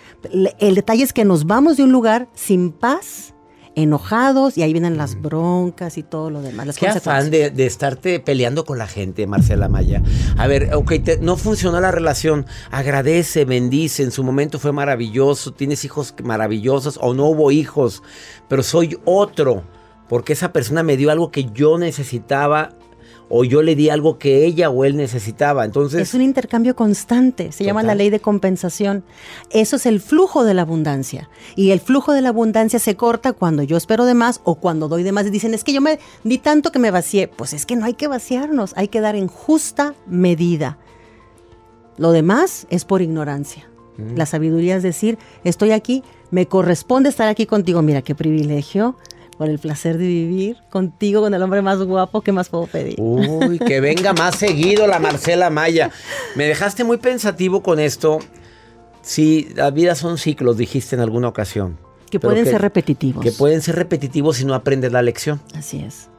el 0.59 0.75
detalle 0.75 1.03
es 1.03 1.11
que 1.11 1.25
nos 1.25 1.45
vamos 1.45 1.75
de 1.75 1.83
un 1.83 1.91
lugar 1.91 2.29
sin 2.33 2.71
paz, 2.71 3.33
enojados 3.81 4.57
y 4.57 4.63
ahí 4.63 4.73
vienen 4.73 4.97
las 4.97 5.21
broncas 5.21 5.97
y 5.97 6.03
todo 6.03 6.29
lo 6.29 6.41
demás. 6.41 6.65
Las 6.67 6.75
Mm. 6.77 6.79
Qué 6.79 6.87
afán 6.87 7.29
de, 7.31 7.49
de 7.51 7.65
estarte 7.65 8.19
peleando 8.19 8.65
con 8.65 8.77
la 8.77 8.87
gente, 8.87 9.27
Marcela 9.27 9.69
Maya. 9.69 10.01
A 10.37 10.47
ver, 10.47 10.73
ok, 10.73 10.93
te- 11.03 11.19
no 11.19 11.37
funcionó 11.37 11.79
la 11.79 11.91
relación. 11.91 12.45
Agradece, 12.71 13.45
bendice. 13.45 14.03
En 14.03 14.11
su 14.11 14.23
momento 14.23 14.57
fue 14.59 14.71
maravilloso. 14.71 15.53
Tienes 15.53 15.85
hijos 15.85 16.13
maravillosos 16.23 16.97
o 17.01 17.13
no 17.13 17.25
hubo 17.27 17.51
hijos. 17.51 18.01
Pero 18.49 18.63
soy 18.63 18.97
otro. 19.05 19.63
Porque 20.09 20.33
esa 20.33 20.51
persona 20.53 20.83
me 20.83 20.97
dio 20.97 21.11
algo 21.11 21.31
que 21.31 21.45
yo 21.53 21.77
necesitaba. 21.77 22.69
O 23.29 23.43
yo 23.43 23.61
le 23.61 23.75
di 23.75 23.89
algo 23.89 24.17
que 24.17 24.45
ella 24.45 24.69
o 24.69 24.85
él 24.85 24.95
necesitaba. 24.95 25.65
Entonces, 25.65 26.01
Es 26.01 26.13
un 26.13 26.21
intercambio 26.21 26.75
constante, 26.75 27.51
se 27.51 27.65
llama 27.65 27.83
la 27.83 27.95
ley 27.95 28.09
de 28.09 28.19
compensación. 28.19 29.03
Eso 29.49 29.75
es 29.75 29.85
el 29.85 29.99
flujo 29.99 30.45
de 30.45 30.53
la 30.53 30.61
abundancia. 30.61 31.29
Y 31.55 31.71
el 31.71 31.79
flujo 31.81 32.13
de 32.13 32.21
la 32.21 32.29
abundancia 32.29 32.79
se 32.79 32.95
corta 32.95 33.33
cuando 33.33 33.63
yo 33.63 33.75
espero 33.75 34.05
de 34.05 34.13
más 34.13 34.39
o 34.45 34.55
cuando 34.55 34.87
doy 34.87 35.03
de 35.03 35.11
más. 35.11 35.27
Y 35.27 35.29
dicen, 35.29 35.53
es 35.53 35.63
que 35.63 35.73
yo 35.73 35.81
me 35.81 35.99
di 36.23 36.37
tanto 36.37 36.71
que 36.71 36.79
me 36.79 36.91
vacié. 36.91 37.27
Pues 37.27 37.53
es 37.53 37.65
que 37.65 37.75
no 37.75 37.85
hay 37.85 37.95
que 37.95 38.07
vaciarnos, 38.07 38.73
hay 38.77 38.87
que 38.87 39.01
dar 39.01 39.15
en 39.15 39.27
justa 39.27 39.93
medida. 40.07 40.77
Lo 41.97 42.11
demás 42.11 42.67
es 42.69 42.85
por 42.85 43.01
ignorancia. 43.01 43.69
La 44.15 44.27
sabiduría 44.27 44.75
es 44.75 44.83
decir, 44.83 45.17
estoy 45.43 45.71
aquí, 45.71 46.03
me 46.29 46.45
corresponde 46.45 47.09
estar 47.09 47.27
aquí 47.27 47.47
contigo. 47.47 47.81
Mira 47.81 48.03
qué 48.03 48.13
privilegio, 48.13 48.95
por 49.37 49.49
el 49.49 49.59
placer 49.59 49.97
de 49.97 50.07
vivir 50.07 50.57
contigo, 50.69 51.21
con 51.21 51.33
el 51.33 51.41
hombre 51.41 51.61
más 51.61 51.79
guapo, 51.79 52.21
¿qué 52.21 52.31
más 52.31 52.49
puedo 52.49 52.65
pedir? 52.65 52.95
Uy, 52.97 53.59
que 53.59 53.79
venga 53.79 54.13
más 54.13 54.35
seguido 54.35 54.87
la 54.87 54.99
Marcela 54.99 55.49
Maya. 55.49 55.91
Me 56.35 56.45
dejaste 56.45 56.83
muy 56.83 56.97
pensativo 56.97 57.61
con 57.61 57.79
esto. 57.79 58.19
Sí, 59.01 59.49
la 59.55 59.69
vida 59.69 59.95
son 59.95 60.17
ciclos, 60.17 60.57
dijiste 60.57 60.95
en 60.95 61.01
alguna 61.01 61.27
ocasión. 61.27 61.77
que 62.09 62.19
pueden 62.19 62.45
ser 62.45 62.61
repetitivos. 62.61 63.23
Que 63.23 63.31
pueden 63.31 63.61
ser 63.61 63.75
repetitivos 63.75 64.37
si 64.37 64.45
no 64.45 64.53
aprendes 64.55 64.91
la 64.91 65.01
lección. 65.01 65.39
Así 65.53 65.81
es. 65.81 66.09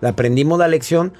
La 0.00 0.10
aprendimos 0.10 0.58
la 0.58 0.68
lección, 0.68 1.12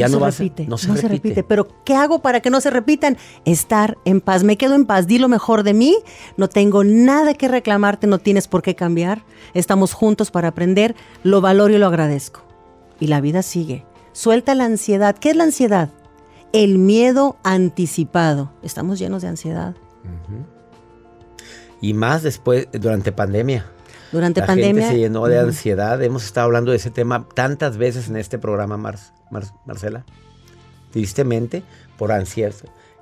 ya 0.00 0.08
no, 0.08 0.14
se 0.14 0.20
va 0.20 0.30
repite, 0.30 0.62
a 0.64 0.66
no 0.66 0.78
se 0.78 1.08
repite. 1.08 1.42
Pero 1.42 1.68
¿qué 1.84 1.94
hago 1.94 2.20
para 2.20 2.40
que 2.40 2.50
no 2.50 2.60
se 2.60 2.70
repitan? 2.70 3.16
Estar 3.44 3.98
en 4.04 4.20
paz. 4.20 4.44
Me 4.44 4.56
quedo 4.56 4.74
en 4.74 4.86
paz. 4.86 5.06
Di 5.06 5.18
lo 5.18 5.28
mejor 5.28 5.62
de 5.62 5.74
mí. 5.74 5.96
No 6.36 6.48
tengo 6.48 6.84
nada 6.84 7.34
que 7.34 7.48
reclamarte. 7.48 8.06
No 8.06 8.18
tienes 8.18 8.48
por 8.48 8.62
qué 8.62 8.74
cambiar. 8.74 9.24
Estamos 9.54 9.92
juntos 9.92 10.30
para 10.30 10.48
aprender. 10.48 10.94
Lo 11.22 11.40
valoro 11.40 11.74
y 11.74 11.78
lo 11.78 11.86
agradezco. 11.86 12.42
Y 13.00 13.08
la 13.08 13.20
vida 13.20 13.42
sigue. 13.42 13.84
Suelta 14.12 14.54
la 14.54 14.64
ansiedad. 14.64 15.16
¿Qué 15.16 15.30
es 15.30 15.36
la 15.36 15.44
ansiedad? 15.44 15.90
El 16.52 16.78
miedo 16.78 17.36
anticipado. 17.42 18.52
Estamos 18.62 18.98
llenos 18.98 19.22
de 19.22 19.28
ansiedad. 19.28 19.74
Y 21.80 21.92
más 21.92 22.22
después, 22.22 22.68
durante 22.72 23.12
pandemia. 23.12 23.66
Durante 24.12 24.40
la 24.40 24.46
pandemia. 24.46 24.82
gente 24.82 24.94
se 24.94 24.98
llenó 25.00 25.26
de 25.26 25.38
ansiedad. 25.38 26.02
Hemos 26.02 26.24
estado 26.24 26.46
hablando 26.46 26.70
de 26.70 26.78
ese 26.78 26.90
tema 26.90 27.26
tantas 27.34 27.76
veces 27.76 28.08
en 28.08 28.16
este 28.16 28.38
programa, 28.38 28.76
Mar- 28.76 28.98
Mar- 29.30 29.44
Marcela. 29.66 30.04
Tristemente, 30.92 31.62
por 31.98 32.12
ansiedad. 32.12 32.54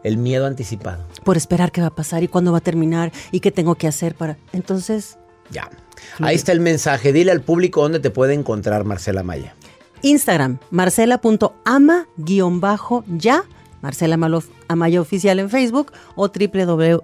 El 0.02 0.16
miedo 0.18 0.46
anticipado. 0.46 1.04
Por 1.24 1.36
esperar 1.36 1.72
qué 1.72 1.80
va 1.80 1.86
a 1.88 1.94
pasar 1.94 2.22
y 2.22 2.28
cuándo 2.28 2.52
va 2.52 2.58
a 2.58 2.60
terminar 2.60 3.10
y 3.32 3.40
qué 3.40 3.50
tengo 3.50 3.74
que 3.76 3.88
hacer 3.88 4.14
para. 4.14 4.36
Entonces, 4.52 5.18
Ya. 5.50 5.68
Ahí 6.20 6.36
está 6.36 6.52
el 6.52 6.60
mensaje. 6.60 7.12
Dile 7.12 7.32
al 7.32 7.40
público 7.40 7.80
dónde 7.82 8.00
te 8.00 8.10
puede 8.10 8.34
encontrar 8.34 8.84
Marcela 8.84 9.22
Maya. 9.22 9.54
Instagram, 10.02 10.58
marcela.ama-ya, 10.70 13.44
Marcela 13.84 14.16
Amaya 14.68 14.98
Oficial 14.98 15.38
en 15.40 15.50
Facebook 15.50 15.92
o 16.16 16.28
www. 16.28 17.02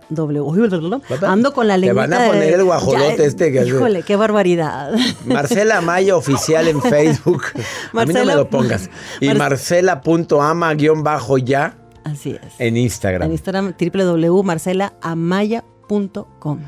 Ando 1.27 1.53
con 1.53 1.69
la 1.69 1.75
Te 1.75 1.81
lengua. 1.81 2.07
van 2.07 2.15
a 2.15 2.27
poner 2.27 2.55
el 2.55 2.65
guajolote 2.65 3.27
este 3.27 3.53
que- 3.53 3.67
Híjole, 3.67 4.03
qué 4.03 4.17
barbaridad. 4.17 4.91
Marcela 5.27 5.83
Maya 5.83 6.17
Oficial 6.17 6.69
en 6.69 6.81
Facebook. 6.83 7.43
a 7.55 7.59
mí 7.59 7.65
no 7.93 7.93
me 7.93 8.07
Marcela- 8.07 8.35
lo 8.35 8.49
pongas. 8.49 8.89
Y 9.21 9.27
Mar- 9.29 9.37
marcela.ama-ya 9.51 11.75
Así 12.05 12.31
es. 12.31 12.41
en 12.59 12.79
Instagram. 12.79 13.27
En 13.27 13.33
Instagram, 13.33 13.75
www.marcelaamaya.com. 13.79 16.59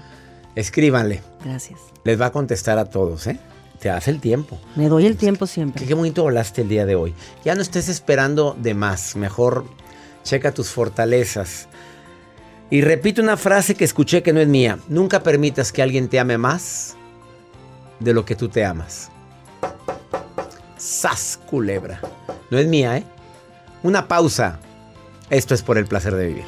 Escríbanle. 0.55 1.23
Gracias. 1.43 1.81
Les 2.05 2.21
va 2.21 2.27
a 2.27 2.33
contestar 2.33 2.77
a 2.79 2.85
todos, 2.85 3.27
¿eh? 3.29 3.39
Te 3.81 3.89
hace 3.89 4.11
el 4.11 4.21
tiempo. 4.21 4.59
Me 4.77 4.91
doy 4.91 5.07
el 5.07 5.17
tiempo 5.17 5.47
siempre. 5.47 5.81
Qué, 5.81 5.89
qué 5.89 5.95
bonito 5.95 6.23
volaste 6.23 6.61
el 6.63 6.69
día 6.69 6.85
de 6.85 6.97
hoy. 6.97 7.15
Ya 7.47 7.55
no 7.55 7.63
estés 7.63 7.89
esperando 7.89 8.55
de 8.61 8.75
más. 8.75 9.17
Mejor 9.17 9.65
checa 10.23 10.53
tus 10.53 10.71
fortalezas. 10.71 11.69
Y 12.71 12.81
repito 12.81 13.21
una 13.21 13.37
frase 13.37 13.75
que 13.75 13.85
escuché 13.85 14.23
que 14.23 14.33
no 14.33 14.41
es 14.41 14.49
mía. 14.49 14.79
Nunca 14.89 15.23
permitas 15.23 15.73
que 15.73 15.83
alguien 15.83 16.09
te 16.09 16.19
ame 16.19 16.39
más 16.39 16.97
de 18.01 18.15
lo 18.15 18.25
que 18.25 18.35
tú 18.35 18.49
te 18.49 18.65
amas. 18.65 19.11
Sas, 20.79 21.39
culebra. 21.47 22.01
No 22.51 22.59
es 22.59 22.67
mía, 22.67 22.97
¿eh? 22.97 23.05
Una 23.83 24.09
pausa. 24.09 24.59
Esto 25.31 25.55
es 25.55 25.63
por 25.63 25.79
el 25.79 25.87
placer 25.87 26.15
de 26.15 26.27
vivir. 26.27 26.45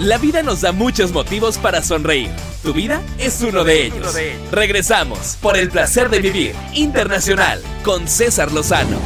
La 0.00 0.18
vida 0.18 0.42
nos 0.42 0.60
da 0.60 0.72
muchos 0.72 1.12
motivos 1.12 1.56
para 1.56 1.82
sonreír. 1.82 2.30
Tu 2.64 2.72
vida 2.72 3.02
es 3.18 3.42
uno 3.42 3.62
de 3.62 3.84
ellos. 3.84 4.16
Regresamos 4.50 5.36
por 5.42 5.58
el 5.58 5.68
placer 5.68 6.08
de 6.08 6.20
vivir 6.20 6.54
internacional 6.72 7.60
con 7.84 8.08
César 8.08 8.52
Lozano. 8.52 8.98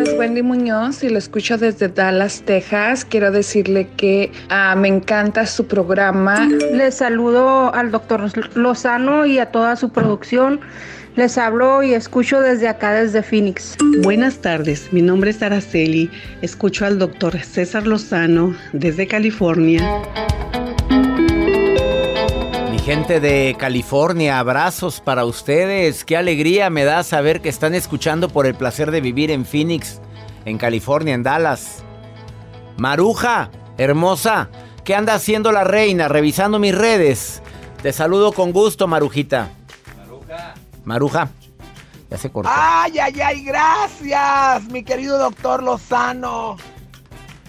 es 0.00 0.14
Wendy 0.16 0.42
Muñoz 0.42 1.02
y 1.02 1.10
lo 1.10 1.18
escucho 1.18 1.58
desde 1.58 1.88
Dallas, 1.88 2.40
Texas. 2.46 3.04
Quiero 3.04 3.30
decirle 3.30 3.86
que 3.98 4.32
ah, 4.48 4.74
me 4.76 4.88
encanta 4.88 5.44
su 5.44 5.66
programa. 5.66 6.48
Les 6.72 6.94
saludo 6.94 7.74
al 7.74 7.90
doctor 7.90 8.30
Lozano 8.56 9.26
y 9.26 9.38
a 9.38 9.50
toda 9.50 9.76
su 9.76 9.90
producción. 9.90 10.60
Les 11.18 11.36
hablo 11.36 11.82
y 11.82 11.94
escucho 11.94 12.40
desde 12.40 12.68
acá, 12.68 12.92
desde 12.92 13.24
Phoenix. 13.24 13.76
Buenas 14.04 14.38
tardes, 14.38 14.92
mi 14.92 15.02
nombre 15.02 15.30
es 15.30 15.42
Araceli. 15.42 16.12
Escucho 16.42 16.86
al 16.86 17.00
doctor 17.00 17.36
César 17.40 17.88
Lozano 17.88 18.54
desde 18.72 19.08
California. 19.08 20.00
Mi 22.70 22.78
gente 22.78 23.18
de 23.18 23.56
California, 23.58 24.38
abrazos 24.38 25.00
para 25.00 25.24
ustedes. 25.24 26.04
Qué 26.04 26.16
alegría 26.16 26.70
me 26.70 26.84
da 26.84 27.02
saber 27.02 27.40
que 27.40 27.48
están 27.48 27.74
escuchando 27.74 28.28
por 28.28 28.46
el 28.46 28.54
placer 28.54 28.92
de 28.92 29.00
vivir 29.00 29.32
en 29.32 29.44
Phoenix, 29.44 30.00
en 30.44 30.56
California, 30.56 31.14
en 31.14 31.24
Dallas. 31.24 31.82
Maruja, 32.76 33.50
hermosa, 33.76 34.50
¿qué 34.84 34.94
anda 34.94 35.14
haciendo 35.14 35.50
la 35.50 35.64
reina? 35.64 36.06
Revisando 36.06 36.60
mis 36.60 36.78
redes. 36.78 37.42
Te 37.82 37.92
saludo 37.92 38.30
con 38.30 38.52
gusto, 38.52 38.86
Marujita. 38.86 39.57
Maruja. 40.88 41.28
Ya 42.10 42.16
se 42.16 42.30
cortó. 42.30 42.50
Ay, 42.50 42.98
ay, 42.98 43.20
ay, 43.20 43.44
gracias, 43.44 44.64
mi 44.70 44.82
querido 44.82 45.18
doctor 45.18 45.62
Lozano. 45.62 46.56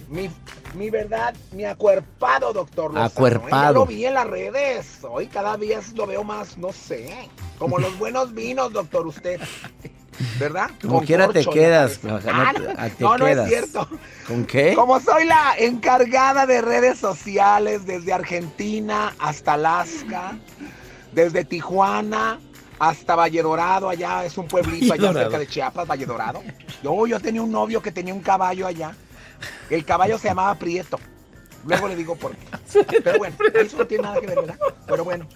Mi, 0.09 0.29
mi 0.75 0.89
verdad, 0.89 1.33
mi 1.53 1.63
acuerpado 1.63 2.51
doctor 2.51 2.93
Lozano. 2.93 3.05
¿eh? 3.05 3.11
Acuerpado. 3.11 3.73
Yo 3.73 3.79
lo 3.79 3.85
vi 3.85 4.05
en 4.05 4.15
las 4.15 4.27
redes. 4.27 4.99
Hoy 5.09 5.27
cada 5.27 5.55
vez 5.55 5.93
lo 5.93 6.05
veo 6.05 6.25
más, 6.25 6.57
no 6.57 6.73
sé, 6.73 7.29
como 7.57 7.79
los 7.79 7.97
buenos 7.99 8.33
vinos, 8.33 8.73
doctor, 8.73 9.07
usted. 9.07 9.39
¿Verdad? 10.37 10.69
Como 10.81 10.97
Con 10.97 11.05
quiera 11.05 11.29
te 11.29 11.45
quedas. 11.45 12.03
¿no? 12.03 12.19
no, 12.19 12.29
Ah, 12.29 12.89
te 12.89 13.01
no, 13.05 13.17
no 13.17 13.25
es 13.25 13.47
cierto. 13.47 13.87
¿Con 14.27 14.43
qué? 14.45 14.73
Como 14.75 14.99
soy 14.99 15.23
la 15.23 15.53
encargada 15.57 16.45
de 16.45 16.59
redes 16.59 16.99
sociales 16.99 17.85
desde 17.85 18.11
Argentina 18.11 19.15
hasta 19.17 19.53
Alaska, 19.53 20.37
desde 21.13 21.45
Tijuana 21.45 22.37
hasta 22.79 23.15
Valle 23.15 23.41
Dorado, 23.41 23.89
allá 23.89 24.25
es 24.25 24.37
un 24.37 24.47
pueblito 24.47 24.93
allá 24.93 25.07
Dorado. 25.07 25.19
cerca 25.25 25.39
de 25.39 25.47
Chiapas, 25.47 25.87
Valle 25.87 26.05
Dorado. 26.05 26.41
Yo, 26.81 27.05
yo 27.05 27.19
tenía 27.19 27.41
un 27.41 27.51
novio 27.51 27.81
que 27.81 27.91
tenía 27.91 28.13
un 28.13 28.21
caballo 28.21 28.65
allá. 28.65 28.95
El 29.69 29.85
caballo 29.85 30.17
se 30.17 30.29
llamaba 30.29 30.55
Prieto. 30.55 30.99
Luego 31.65 31.87
le 31.89 31.95
digo 31.95 32.15
por 32.15 32.35
qué. 32.35 33.01
Pero 33.03 33.19
bueno, 33.19 33.35
eso 33.53 33.77
no 33.77 33.85
tiene 33.87 34.03
nada 34.03 34.19
que 34.19 34.27
ver, 34.27 34.35
¿verdad? 34.35 34.59
Pero 34.87 35.03
bueno. 35.03 35.27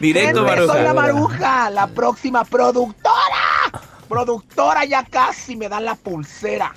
Directo, 0.00 0.42
Maruja. 0.42 0.72
Soy 0.72 0.82
la 0.82 0.94
Maruja, 0.94 1.70
la 1.70 1.86
próxima 1.86 2.44
productora. 2.44 3.70
Productora, 4.08 4.84
ya 4.84 5.04
casi 5.04 5.56
me 5.56 5.68
dan 5.68 5.84
la 5.84 5.94
pulsera. 5.94 6.74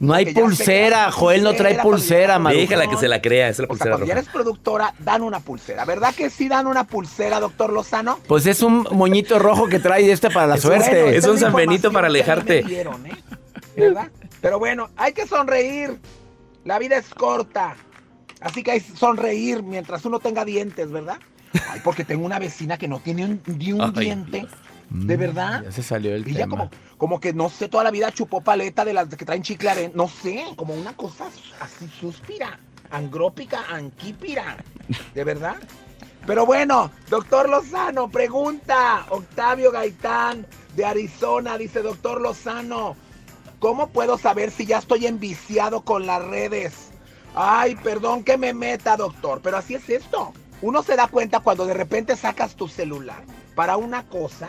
No 0.00 0.14
hay 0.14 0.32
pulsera, 0.32 1.10
Joel 1.10 1.42
no 1.42 1.54
trae 1.54 1.78
pulsera 1.80 2.38
Maruja. 2.38 2.60
Déjala 2.62 2.86
que 2.86 2.96
se 2.96 3.08
la 3.08 3.20
crea, 3.20 3.48
es 3.48 3.58
la 3.58 3.64
O 3.64 3.66
sea, 3.66 3.68
pulsera 3.68 3.90
cuando 3.90 4.06
ya 4.06 4.14
roja. 4.14 4.20
eres 4.20 4.32
productora, 4.32 4.94
dan 5.00 5.22
una 5.22 5.40
pulsera. 5.40 5.84
¿Verdad 5.84 6.14
que 6.14 6.30
sí 6.30 6.48
dan 6.48 6.66
una 6.68 6.84
pulsera, 6.84 7.40
doctor 7.40 7.72
Lozano? 7.72 8.20
Pues 8.28 8.46
es 8.46 8.62
un 8.62 8.86
moñito 8.92 9.38
rojo 9.40 9.66
que 9.66 9.80
trae 9.80 10.10
este 10.12 10.30
para 10.30 10.46
la 10.46 10.54
Es 10.54 10.62
suerte. 10.62 11.02
bueno, 11.02 11.16
Es 11.18 11.24
un 11.26 11.34
la 11.34 11.40
San 11.40 11.52
Benito 11.54 11.88
información 11.88 11.92
para 11.92 12.06
alejarte. 12.06 12.62
me 12.62 12.68
dieron, 12.70 13.06
¿eh? 13.06 13.12
¿Verdad? 13.76 14.08
Pero 14.40 14.58
bueno, 14.60 14.88
hay 14.96 15.12
que 15.12 15.26
sonreír. 15.26 15.98
La 16.64 16.78
vida 16.78 16.96
es 16.96 17.08
corta. 17.14 17.74
Así 18.40 18.62
que 18.62 18.70
hay 18.72 18.80
que 18.80 18.96
sonreír 18.96 19.64
mientras 19.64 20.04
uno 20.04 20.20
tenga 20.20 20.44
dientes, 20.44 20.92
¿verdad? 20.92 21.18
Ay, 21.70 21.80
porque 21.82 22.04
tengo 22.04 22.24
una 22.24 22.38
vecina 22.38 22.76
que 22.78 22.86
no 22.86 23.00
tiene 23.00 23.24
un, 23.24 23.42
ni 23.46 23.72
un 23.72 23.80
Ay, 23.80 23.90
diente. 24.04 24.46
¿De 24.90 25.16
verdad? 25.16 25.60
Mm, 25.60 25.64
Ya 25.64 25.72
se 25.72 25.82
salió 25.82 26.14
el 26.14 26.26
Y 26.26 26.30
ella 26.30 26.40
tema. 26.40 26.50
como, 26.56 26.70
como 26.96 27.20
que 27.20 27.32
no 27.32 27.48
sé, 27.50 27.68
toda 27.68 27.84
la 27.84 27.90
vida 27.90 28.10
chupó 28.12 28.40
paleta 28.40 28.84
de 28.84 28.94
las 28.94 29.08
que 29.08 29.24
traen 29.24 29.42
chicle. 29.42 29.92
No 29.94 30.08
sé, 30.08 30.44
como 30.56 30.74
una 30.74 30.94
cosa 30.96 31.26
así 31.60 31.88
suspira. 32.00 32.58
Angrópica, 32.90 33.64
anquípira. 33.68 34.56
¿De 35.14 35.24
verdad? 35.24 35.56
Pero 36.26 36.46
bueno, 36.46 36.90
doctor 37.10 37.48
Lozano, 37.48 38.10
pregunta. 38.10 39.04
Octavio 39.10 39.70
Gaitán 39.70 40.46
de 40.74 40.84
Arizona 40.86 41.58
dice, 41.58 41.82
doctor 41.82 42.20
Lozano, 42.20 42.96
¿cómo 43.58 43.88
puedo 43.88 44.16
saber 44.18 44.50
si 44.50 44.64
ya 44.66 44.78
estoy 44.78 45.06
enviciado 45.06 45.82
con 45.82 46.06
las 46.06 46.24
redes? 46.24 46.74
Ay, 47.34 47.76
perdón 47.76 48.24
que 48.24 48.38
me 48.38 48.54
meta, 48.54 48.96
doctor, 48.96 49.40
pero 49.42 49.58
así 49.58 49.74
es 49.74 49.88
esto. 49.90 50.32
Uno 50.62 50.82
se 50.82 50.96
da 50.96 51.08
cuenta 51.08 51.40
cuando 51.40 51.66
de 51.66 51.74
repente 51.74 52.16
sacas 52.16 52.54
tu 52.56 52.68
celular 52.68 53.22
para 53.54 53.76
una 53.76 54.04
cosa 54.04 54.48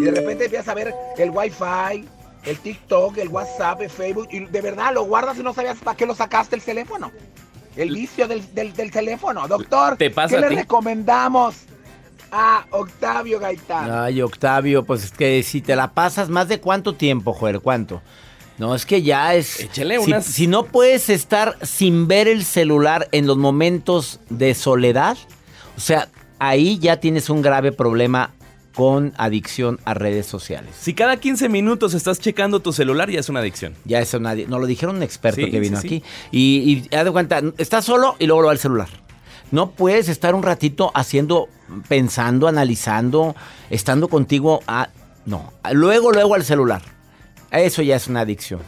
y 0.00 0.04
de 0.04 0.10
repente 0.10 0.44
empiezas 0.44 0.68
a 0.68 0.74
ver 0.74 0.94
el 1.18 1.30
wifi, 1.30 2.06
el 2.44 2.58
TikTok, 2.58 3.18
el 3.18 3.28
WhatsApp, 3.28 3.80
el 3.82 3.90
Facebook, 3.90 4.28
y 4.30 4.40
de 4.44 4.60
verdad 4.60 4.92
lo 4.94 5.04
guardas 5.04 5.38
y 5.38 5.42
no 5.42 5.52
sabías 5.52 5.78
para 5.78 5.96
qué 5.96 6.06
lo 6.06 6.14
sacaste 6.14 6.56
el 6.56 6.62
teléfono. 6.62 7.10
El 7.76 7.90
vicio 7.90 8.26
del, 8.26 8.42
del- 8.54 8.72
del 8.72 8.90
teléfono. 8.90 9.46
Doctor, 9.48 9.96
¿Te 9.96 10.10
pasa 10.10 10.28
¿qué 10.30 10.36
a 10.36 10.40
le 10.40 10.48
ti? 10.48 10.54
recomendamos 10.56 11.56
a 12.32 12.64
Octavio 12.70 13.38
Gaitán? 13.38 13.90
Ay, 13.90 14.22
Octavio, 14.22 14.84
pues 14.84 15.04
es 15.04 15.10
que 15.12 15.42
si 15.42 15.60
te 15.60 15.76
la 15.76 15.92
pasas 15.92 16.28
más 16.30 16.48
de 16.48 16.58
cuánto 16.60 16.94
tiempo, 16.94 17.32
Joel, 17.34 17.60
¿cuánto? 17.60 18.00
No, 18.58 18.74
es 18.74 18.86
que 18.86 19.02
ya 19.02 19.34
es... 19.34 19.60
Échale 19.60 19.98
si, 20.00 20.10
unas- 20.10 20.24
si 20.24 20.46
no 20.46 20.64
puedes 20.64 21.10
estar 21.10 21.56
sin 21.66 22.08
ver 22.08 22.28
el 22.28 22.44
celular 22.44 23.08
en 23.12 23.26
los 23.26 23.36
momentos 23.36 24.20
de 24.30 24.54
soledad, 24.54 25.18
o 25.76 25.80
sea, 25.80 26.08
ahí 26.38 26.78
ya 26.78 26.96
tienes 26.98 27.28
un 27.28 27.42
grave 27.42 27.72
problema 27.72 28.30
con 28.76 29.12
adicción 29.16 29.80
a 29.86 29.94
redes 29.94 30.26
sociales. 30.26 30.70
Si 30.78 30.92
cada 30.94 31.16
15 31.16 31.48
minutos 31.48 31.94
estás 31.94 32.20
checando 32.20 32.60
tu 32.60 32.72
celular, 32.72 33.10
ya 33.10 33.18
es 33.20 33.28
una 33.30 33.40
adicción. 33.40 33.74
Ya 33.86 34.00
eso 34.00 34.20
nadie, 34.20 34.46
nos 34.46 34.60
lo 34.60 34.66
dijeron 34.66 34.96
un 34.96 35.02
experto 35.02 35.40
Sí, 35.46 35.50
que 35.50 35.58
vino 35.60 35.80
sí, 35.80 35.88
sí. 35.88 35.96
aquí. 35.96 36.04
Y, 36.30 36.84
y 36.90 36.94
haz 36.94 37.04
de 37.06 37.10
cuenta, 37.10 37.40
estás 37.56 37.84
solo 37.86 38.14
y 38.18 38.26
luego 38.26 38.42
lo 38.42 38.46
va 38.48 38.52
al 38.52 38.58
celular. 38.58 38.88
No 39.50 39.70
puedes 39.70 40.08
estar 40.10 40.34
un 40.34 40.42
ratito 40.42 40.92
haciendo, 40.94 41.48
pensando, 41.88 42.48
analizando, 42.48 43.34
estando 43.70 44.08
contigo. 44.08 44.60
a- 44.66 44.90
no, 45.24 45.52
luego, 45.72 46.12
luego 46.12 46.34
al 46.34 46.44
celular. 46.44 46.82
Eso 47.50 47.80
ya 47.82 47.96
es 47.96 48.06
una 48.08 48.20
adicción. 48.20 48.60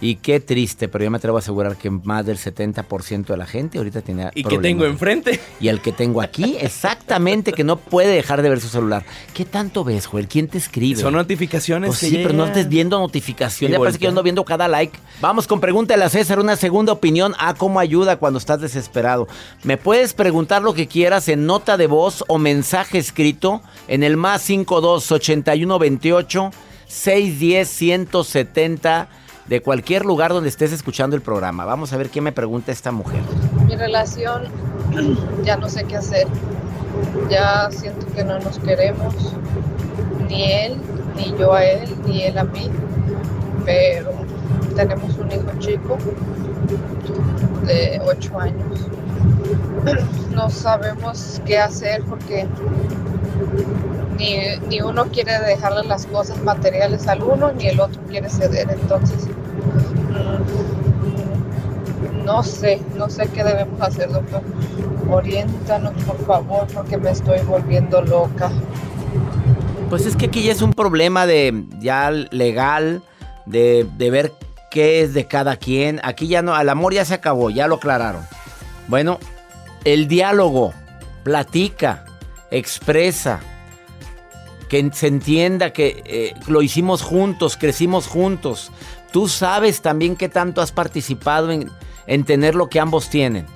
Y 0.00 0.16
qué 0.16 0.40
triste, 0.40 0.88
pero 0.88 1.04
yo 1.04 1.10
me 1.10 1.18
atrevo 1.18 1.36
a 1.36 1.40
asegurar 1.40 1.76
que 1.76 1.88
más 1.88 2.26
del 2.26 2.36
70% 2.36 3.26
de 3.26 3.36
la 3.36 3.46
gente 3.46 3.78
ahorita 3.78 4.02
tiene 4.02 4.30
¿Y 4.34 4.44
qué 4.44 4.58
tengo 4.58 4.84
enfrente? 4.84 5.40
Y 5.60 5.68
el 5.68 5.80
que 5.80 5.92
tengo 5.92 6.20
aquí, 6.20 6.56
exactamente, 6.60 7.52
que 7.52 7.64
no 7.64 7.76
puede 7.76 8.08
dejar 8.14 8.42
de 8.42 8.48
ver 8.48 8.60
su 8.60 8.68
celular. 8.68 9.04
¿Qué 9.32 9.44
tanto 9.44 9.84
ves, 9.84 10.06
Joel? 10.06 10.28
¿Quién 10.28 10.48
te 10.48 10.58
escribe? 10.58 11.00
Son 11.00 11.14
notificaciones 11.14 11.88
Pues 11.88 12.00
que 12.00 12.08
sí, 12.08 12.16
pero 12.16 12.34
no 12.34 12.46
estés 12.46 12.68
viendo 12.68 12.98
notificación. 12.98 13.70
Y 13.70 13.72
Ya 13.72 13.78
parece 13.78 13.98
que 13.98 14.04
yo 14.04 14.08
ando 14.08 14.22
viendo 14.22 14.44
cada 14.44 14.68
like. 14.68 14.98
Vamos 15.20 15.46
con 15.46 15.60
pregúntale 15.60 16.04
a 16.04 16.08
César, 16.08 16.38
una 16.38 16.56
segunda 16.56 16.92
opinión 16.92 17.34
a 17.38 17.54
cómo 17.54 17.78
ayuda 17.78 18.16
cuando 18.16 18.38
estás 18.38 18.60
desesperado. 18.60 19.28
Me 19.62 19.76
puedes 19.76 20.12
preguntar 20.12 20.62
lo 20.62 20.74
que 20.74 20.88
quieras 20.88 21.28
en 21.28 21.46
nota 21.46 21.76
de 21.76 21.86
voz 21.86 22.24
o 22.28 22.38
mensaje 22.38 22.98
escrito 22.98 23.62
en 23.88 24.02
el 24.02 24.16
más 24.16 24.42
52 24.42 25.12
81 25.12 25.78
28 25.78 26.50
610 26.86 27.68
170 27.68 29.08
de 29.46 29.60
cualquier 29.60 30.04
lugar 30.04 30.32
donde 30.32 30.48
estés 30.48 30.72
escuchando 30.72 31.16
el 31.16 31.22
programa. 31.22 31.64
Vamos 31.64 31.92
a 31.92 31.96
ver 31.96 32.10
qué 32.10 32.20
me 32.20 32.32
pregunta 32.32 32.72
esta 32.72 32.92
mujer. 32.92 33.20
Mi 33.66 33.76
relación 33.76 34.44
ya 35.44 35.56
no 35.56 35.68
sé 35.68 35.84
qué 35.84 35.96
hacer. 35.96 36.26
Ya 37.28 37.68
siento 37.70 38.06
que 38.14 38.24
no 38.24 38.38
nos 38.38 38.58
queremos. 38.58 39.14
Ni 40.28 40.50
él, 40.50 40.76
ni 41.16 41.34
yo 41.38 41.52
a 41.52 41.64
él, 41.64 41.94
ni 42.06 42.22
él 42.22 42.38
a 42.38 42.44
mí. 42.44 42.70
Pero 43.64 44.12
tenemos 44.74 45.16
un 45.18 45.30
hijo 45.30 45.58
chico 45.58 45.98
de 47.66 48.00
8 48.04 48.40
años. 48.40 48.80
No 50.34 50.50
sabemos 50.50 51.40
qué 51.46 51.58
hacer 51.60 52.02
porque 52.08 52.44
ni, 54.18 54.36
ni 54.68 54.80
uno 54.80 55.04
quiere 55.06 55.38
dejarle 55.38 55.84
las 55.84 56.06
cosas 56.06 56.42
materiales 56.42 57.06
al 57.06 57.22
uno, 57.22 57.52
ni 57.52 57.66
el 57.66 57.78
otro 57.78 58.02
quiere 58.08 58.28
ceder. 58.28 58.68
Entonces, 58.68 59.28
no 62.24 62.42
sé, 62.42 62.80
no 62.96 63.08
sé 63.08 63.28
qué 63.28 63.44
debemos 63.44 63.80
hacer, 63.80 64.10
doctor. 64.10 64.42
Oriéntanos, 65.10 65.92
por 66.04 66.18
favor, 66.24 66.66
porque 66.72 66.96
me 66.96 67.10
estoy 67.10 67.40
volviendo 67.40 68.02
loca. 68.02 68.50
Pues 69.90 70.06
es 70.06 70.16
que 70.16 70.26
aquí 70.26 70.42
ya 70.42 70.52
es 70.52 70.62
un 70.62 70.72
problema 70.72 71.26
de 71.26 71.64
ya 71.78 72.10
legal, 72.10 73.02
de, 73.46 73.86
de 73.96 74.10
ver 74.10 74.32
qué 74.70 75.02
es 75.02 75.14
de 75.14 75.26
cada 75.26 75.56
quien. 75.56 76.00
Aquí 76.02 76.26
ya 76.26 76.42
no, 76.42 76.58
el 76.58 76.68
amor 76.68 76.94
ya 76.94 77.04
se 77.04 77.14
acabó, 77.14 77.50
ya 77.50 77.68
lo 77.68 77.76
aclararon. 77.76 78.22
Bueno, 78.88 79.18
el 79.84 80.08
diálogo, 80.08 80.72
platica, 81.22 82.06
expresa, 82.50 83.40
que 84.68 84.90
se 84.92 85.06
entienda 85.06 85.72
que 85.72 86.02
eh, 86.06 86.34
lo 86.48 86.62
hicimos 86.62 87.02
juntos, 87.02 87.56
crecimos 87.56 88.06
juntos. 88.06 88.72
Tú 89.14 89.28
sabes 89.28 89.80
también 89.80 90.16
qué 90.16 90.28
tanto 90.28 90.60
has 90.60 90.72
participado 90.72 91.52
en, 91.52 91.70
en 92.08 92.24
tener 92.24 92.56
lo 92.56 92.68
que 92.68 92.80
ambos 92.80 93.10
tienen. 93.10 93.46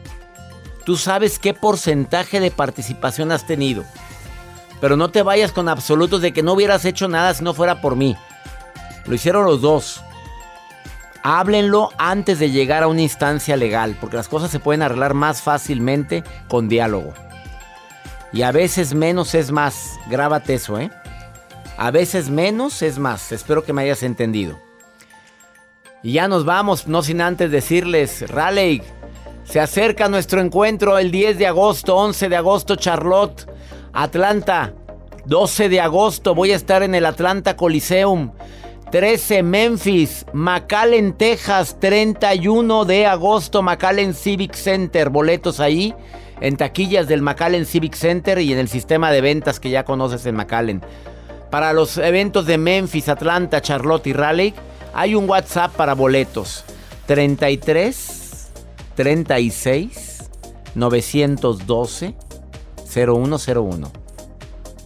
Tú 0.87 0.97
sabes 0.97 1.41
qué 1.41 1.53
porcentaje 1.53 2.39
de 2.39 2.53
participación 2.53 3.33
has 3.33 3.45
tenido. 3.45 3.83
Pero 4.81 4.97
no 4.97 5.11
te 5.11 5.25
vayas 5.25 5.51
con 5.51 5.69
absolutos 5.69 6.23
de 6.23 6.33
que 6.33 6.45
no 6.45 6.53
hubieras 6.53 6.85
hecho 6.85 7.09
nada 7.09 7.35
si 7.35 7.43
no 7.43 7.55
fuera 7.55 7.81
por 7.81 7.97
mí. 7.97 8.17
Lo 9.05 9.17
hicieron 9.17 9.47
los 9.47 9.61
dos. 9.61 10.01
Háblenlo 11.25 11.91
antes 11.99 12.39
de 12.39 12.53
llegar 12.53 12.85
a 12.85 12.87
una 12.87 13.03
instancia 13.03 13.57
legal, 13.57 13.97
porque 14.01 14.17
las 14.17 14.29
cosas 14.29 14.53
se 14.53 14.61
pueden 14.61 14.83
arreglar 14.83 15.15
más 15.15 15.43
fácilmente 15.43 16.23
con 16.47 16.69
diálogo. 16.69 17.15
Y 18.33 18.43
a 18.43 18.53
veces 18.53 18.95
menos 18.95 19.35
es 19.35 19.51
más. 19.51 19.99
Grábate 20.09 20.55
eso, 20.55 20.79
¿eh? 20.79 20.93
A 21.77 21.91
veces 21.91 22.31
menos 22.31 22.81
es 22.81 23.01
más. 23.01 23.33
Espero 23.33 23.65
que 23.65 23.73
me 23.73 23.83
hayas 23.83 24.05
entendido. 24.05 24.68
Y 26.03 26.13
ya 26.13 26.29
nos 26.29 26.45
vamos, 26.45 26.87
no 26.87 27.03
sin 27.03 27.21
antes 27.21 27.51
decirles, 27.51 28.31
Raleigh, 28.31 28.83
se 29.45 29.61
acerca 29.61 30.09
nuestro 30.09 30.41
encuentro 30.41 30.99
el 30.99 31.11
10 31.11 31.39
de 31.39 31.47
agosto, 31.47 31.97
11 31.97 32.29
de 32.29 32.37
agosto, 32.37 32.77
Charlotte, 32.77 33.49
Atlanta. 33.93 34.75
12 35.25 35.69
de 35.69 35.81
agosto 35.81 36.35
voy 36.35 36.53
a 36.53 36.57
estar 36.57 36.83
en 36.83 36.95
el 36.95 37.05
Atlanta 37.05 37.57
Coliseum. 37.57 38.33
13 38.91 39.43
Memphis, 39.43 40.25
McAllen, 40.33 41.13
Texas, 41.13 41.77
31 41.81 42.85
de 42.85 43.07
agosto, 43.07 43.63
McAllen 43.63 44.15
Civic 44.15 44.55
Center. 44.55 45.11
Boletos 45.11 45.61
ahí 45.61 45.95
en 46.41 46.57
taquillas 46.57 47.09
del 47.09 47.23
McAllen 47.23 47.67
Civic 47.67 47.95
Center 47.95 48.39
y 48.39 48.53
en 48.53 48.59
el 48.59 48.69
sistema 48.69 49.11
de 49.11 49.21
ventas 49.21 49.61
que 49.61 49.71
ya 49.71 49.85
conoces 49.85 50.25
en 50.27 50.37
McAllen. 50.37 50.83
Para 51.51 51.73
los 51.73 51.99
eventos 51.99 52.47
de 52.47 52.57
Memphis, 52.57 53.09
Atlanta, 53.09 53.61
Charlotte 53.61 54.07
y 54.07 54.13
Raleigh, 54.13 54.55
hay 54.99 55.15
un 55.15 55.31
WhatsApp 55.31 55.75
para 55.77 55.95
boletos. 55.95 56.65
33 57.07 58.51
36 58.97 60.29
912 60.75 62.15
0101. 62.93 63.93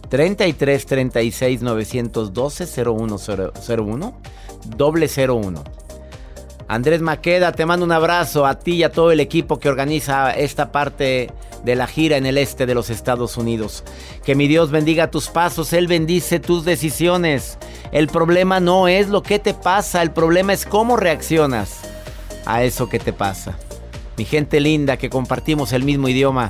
33 0.09 0.85
36 0.85 1.61
912 1.63 2.67
0101 2.67 4.13
doble 4.77 5.09
01. 5.09 5.63
Andrés 6.67 7.01
Maqueda, 7.01 7.51
te 7.51 7.65
mando 7.65 7.85
un 7.85 7.91
abrazo 7.91 8.45
a 8.45 8.59
ti 8.59 8.75
y 8.75 8.83
a 8.83 8.91
todo 8.91 9.11
el 9.11 9.19
equipo 9.19 9.59
que 9.59 9.67
organiza 9.67 10.31
esta 10.31 10.71
parte 10.71 11.31
de 11.63 11.75
la 11.75 11.87
gira 11.87 12.17
en 12.17 12.25
el 12.25 12.37
este 12.37 12.65
de 12.65 12.75
los 12.75 12.89
Estados 12.89 13.37
Unidos. 13.37 13.83
Que 14.23 14.35
mi 14.35 14.47
Dios 14.47 14.69
bendiga 14.69 15.09
tus 15.09 15.29
pasos, 15.29 15.73
Él 15.73 15.87
bendice 15.87 16.39
tus 16.39 16.65
decisiones. 16.65 17.57
El 17.93 18.07
problema 18.07 18.59
no 18.59 18.87
es 18.87 19.09
lo 19.09 19.21
que 19.21 19.37
te 19.37 19.53
pasa, 19.53 20.01
el 20.01 20.09
problema 20.09 20.51
es 20.51 20.65
cómo 20.65 20.97
reaccionas 20.97 21.81
a 22.43 22.63
eso 22.63 22.89
que 22.89 22.97
te 22.97 23.13
pasa. 23.13 23.55
Mi 24.17 24.25
gente 24.25 24.59
linda 24.59 24.97
que 24.97 25.11
compartimos 25.11 25.73
el 25.73 25.83
mismo 25.83 26.09
idioma, 26.09 26.49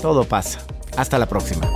todo 0.00 0.22
pasa. 0.22 0.60
Hasta 0.96 1.18
la 1.18 1.26
próxima. 1.26 1.68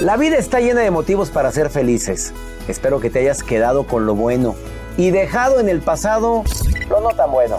La 0.00 0.16
vida 0.16 0.38
está 0.38 0.58
llena 0.58 0.80
de 0.80 0.90
motivos 0.90 1.30
para 1.30 1.52
ser 1.52 1.70
felices. 1.70 2.32
Espero 2.66 2.98
que 2.98 3.10
te 3.10 3.20
hayas 3.20 3.44
quedado 3.44 3.86
con 3.86 4.06
lo 4.06 4.16
bueno 4.16 4.56
y 4.96 5.10
dejado 5.10 5.60
en 5.60 5.68
el 5.68 5.80
pasado 5.80 6.42
lo 6.88 7.00
no 7.00 7.10
tan 7.10 7.30
bueno. 7.30 7.58